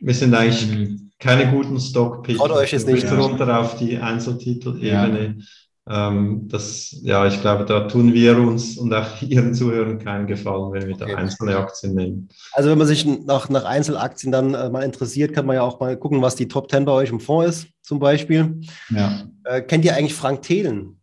[0.00, 2.38] Wir sind eigentlich keine guten Stockpicks.
[2.38, 3.10] Traut euch jetzt nicht.
[3.10, 5.36] runter auf die Einzeltitel-Ebene.
[5.38, 5.44] Ja.
[5.86, 10.72] Ähm, das, ja, ich glaube, da tun wir uns und auch Ihren Zuhörern keinen Gefallen,
[10.72, 11.12] wenn wir okay.
[11.12, 12.28] da einzelne Aktien nehmen.
[12.52, 15.80] Also wenn man sich nach, nach Einzelaktien dann äh, mal interessiert, kann man ja auch
[15.80, 18.62] mal gucken, was die Top 10 bei euch im Fonds ist, zum Beispiel.
[18.88, 19.24] Ja.
[19.44, 21.00] Äh, kennt ihr eigentlich Frank Thelen?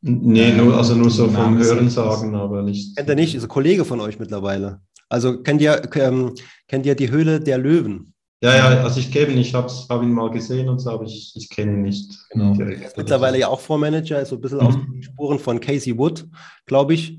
[0.00, 2.96] Nee, nur, also nur so vom Hören sagen, aber nicht.
[2.96, 3.34] Kennt ihr nicht?
[3.34, 4.80] Ist ein Kollege von euch mittlerweile.
[5.08, 6.34] Also kennt ihr, ähm,
[6.68, 8.14] kennt ihr die Höhle der Löwen?
[8.40, 11.04] Ja, ja, also ich kenne ihn, ich habe hab ihn mal gesehen und so, aber
[11.04, 12.16] ich, ich kenne ihn nicht.
[12.30, 12.54] Genau.
[12.54, 12.96] Direkt.
[12.96, 14.66] Mittlerweile ja auch Vormanager, ist so ein bisschen mhm.
[14.66, 16.24] auf die Spuren von Casey Wood,
[16.66, 17.18] glaube ich.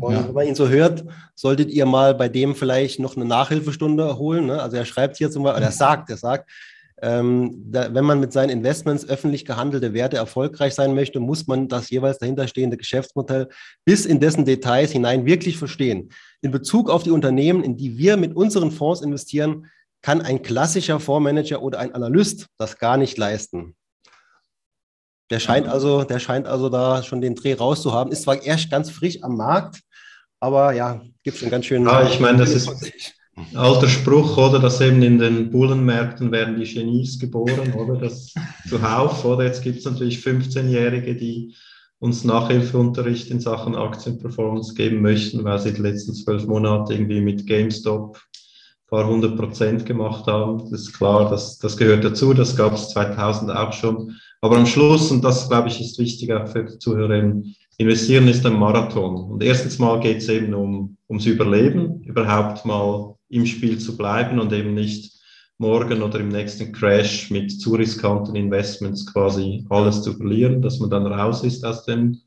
[0.00, 0.26] Und ja.
[0.26, 1.04] wenn man ihn so hört,
[1.34, 4.46] solltet ihr mal bei dem vielleicht noch eine Nachhilfestunde holen.
[4.46, 4.62] Ne?
[4.62, 6.48] Also er schreibt hier zum Beispiel, er sagt, er sagt,
[7.02, 11.66] ähm, da, wenn man mit seinen Investments öffentlich gehandelte Werte erfolgreich sein möchte, muss man
[11.66, 13.48] das jeweils dahinterstehende Geschäftsmodell
[13.84, 16.10] bis in dessen Details hinein wirklich verstehen.
[16.40, 19.66] In Bezug auf die Unternehmen, in die wir mit unseren Fonds investieren,
[20.02, 23.74] kann ein klassischer Fondsmanager oder ein Analyst das gar nicht leisten.
[25.30, 28.12] Der scheint also, der scheint also da schon den Dreh rauszuhaben.
[28.12, 29.80] Ist zwar erst ganz frisch am Markt,
[30.40, 31.86] aber ja, gibt es einen ganz schönen.
[31.86, 34.58] Ja, ich meine, das ist ein alter Spruch, oder?
[34.58, 37.96] Dass eben in den Bullenmärkten werden die Genies geboren, oder?
[37.96, 38.34] Das
[38.68, 39.44] zuhauf, oder?
[39.44, 41.54] Jetzt gibt es natürlich 15-Jährige, die
[41.98, 47.46] uns Nachhilfeunterricht in Sachen Aktienperformance geben möchten, weil sie die letzten zwölf Monate irgendwie mit
[47.46, 48.20] GameStop
[48.92, 50.70] paar hundert Prozent gemacht haben.
[50.70, 54.14] Das ist klar, das, das gehört dazu, das gab es 2000 auch schon.
[54.42, 57.32] Aber am Schluss, und das glaube ich ist wichtig auch für die Zuhörer,
[57.78, 59.30] investieren ist ein Marathon.
[59.30, 64.38] Und erstens mal geht es eben um, ums Überleben, überhaupt mal im Spiel zu bleiben
[64.38, 65.10] und eben nicht
[65.56, 70.90] morgen oder im nächsten Crash mit zu riskanten Investments quasi alles zu verlieren, dass man
[70.90, 72.18] dann raus ist aus dem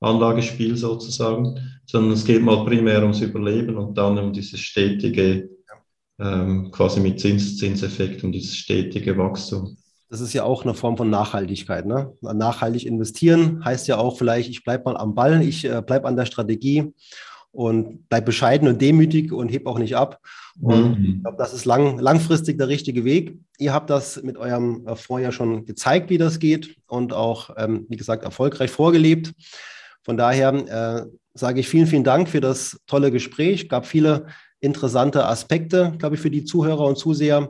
[0.00, 5.48] Anlagespiel sozusagen, sondern es geht mal primär ums Überleben und dann um dieses stetige
[6.20, 9.76] ähm, quasi mit Zins, Zinseffekt und dieses stetige Wachstum.
[10.10, 11.86] Das ist ja auch eine Form von Nachhaltigkeit.
[11.86, 12.12] Ne?
[12.20, 16.16] Nachhaltig investieren heißt ja auch vielleicht, ich bleibe mal am Ball, ich äh, bleibe an
[16.16, 16.92] der Strategie
[17.52, 20.20] und bleibe bescheiden und demütig und heb auch nicht ab.
[20.60, 21.04] Und mhm.
[21.04, 23.38] ich glaube, das ist lang, langfristig der richtige Weg.
[23.58, 27.86] Ihr habt das mit eurem äh, ja schon gezeigt, wie das geht und auch, ähm,
[27.88, 29.32] wie gesagt, erfolgreich vorgelebt.
[30.02, 33.62] Von daher äh, sage ich vielen, vielen Dank für das tolle Gespräch.
[33.62, 34.26] Es gab viele
[34.60, 37.48] interessante Aspekte, glaube ich, für die Zuhörer und Zuseher.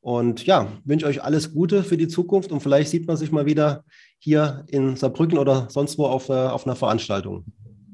[0.00, 3.46] Und ja, wünsche euch alles Gute für die Zukunft und vielleicht sieht man sich mal
[3.46, 3.84] wieder
[4.18, 7.44] hier in Saarbrücken oder sonst wo auf, auf einer Veranstaltung.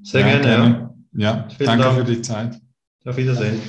[0.03, 0.95] Sehr ja, gerne, ja.
[1.15, 1.99] Ja, danke Dank.
[1.99, 2.61] für die Zeit.
[3.05, 3.61] Auf Wiedersehen.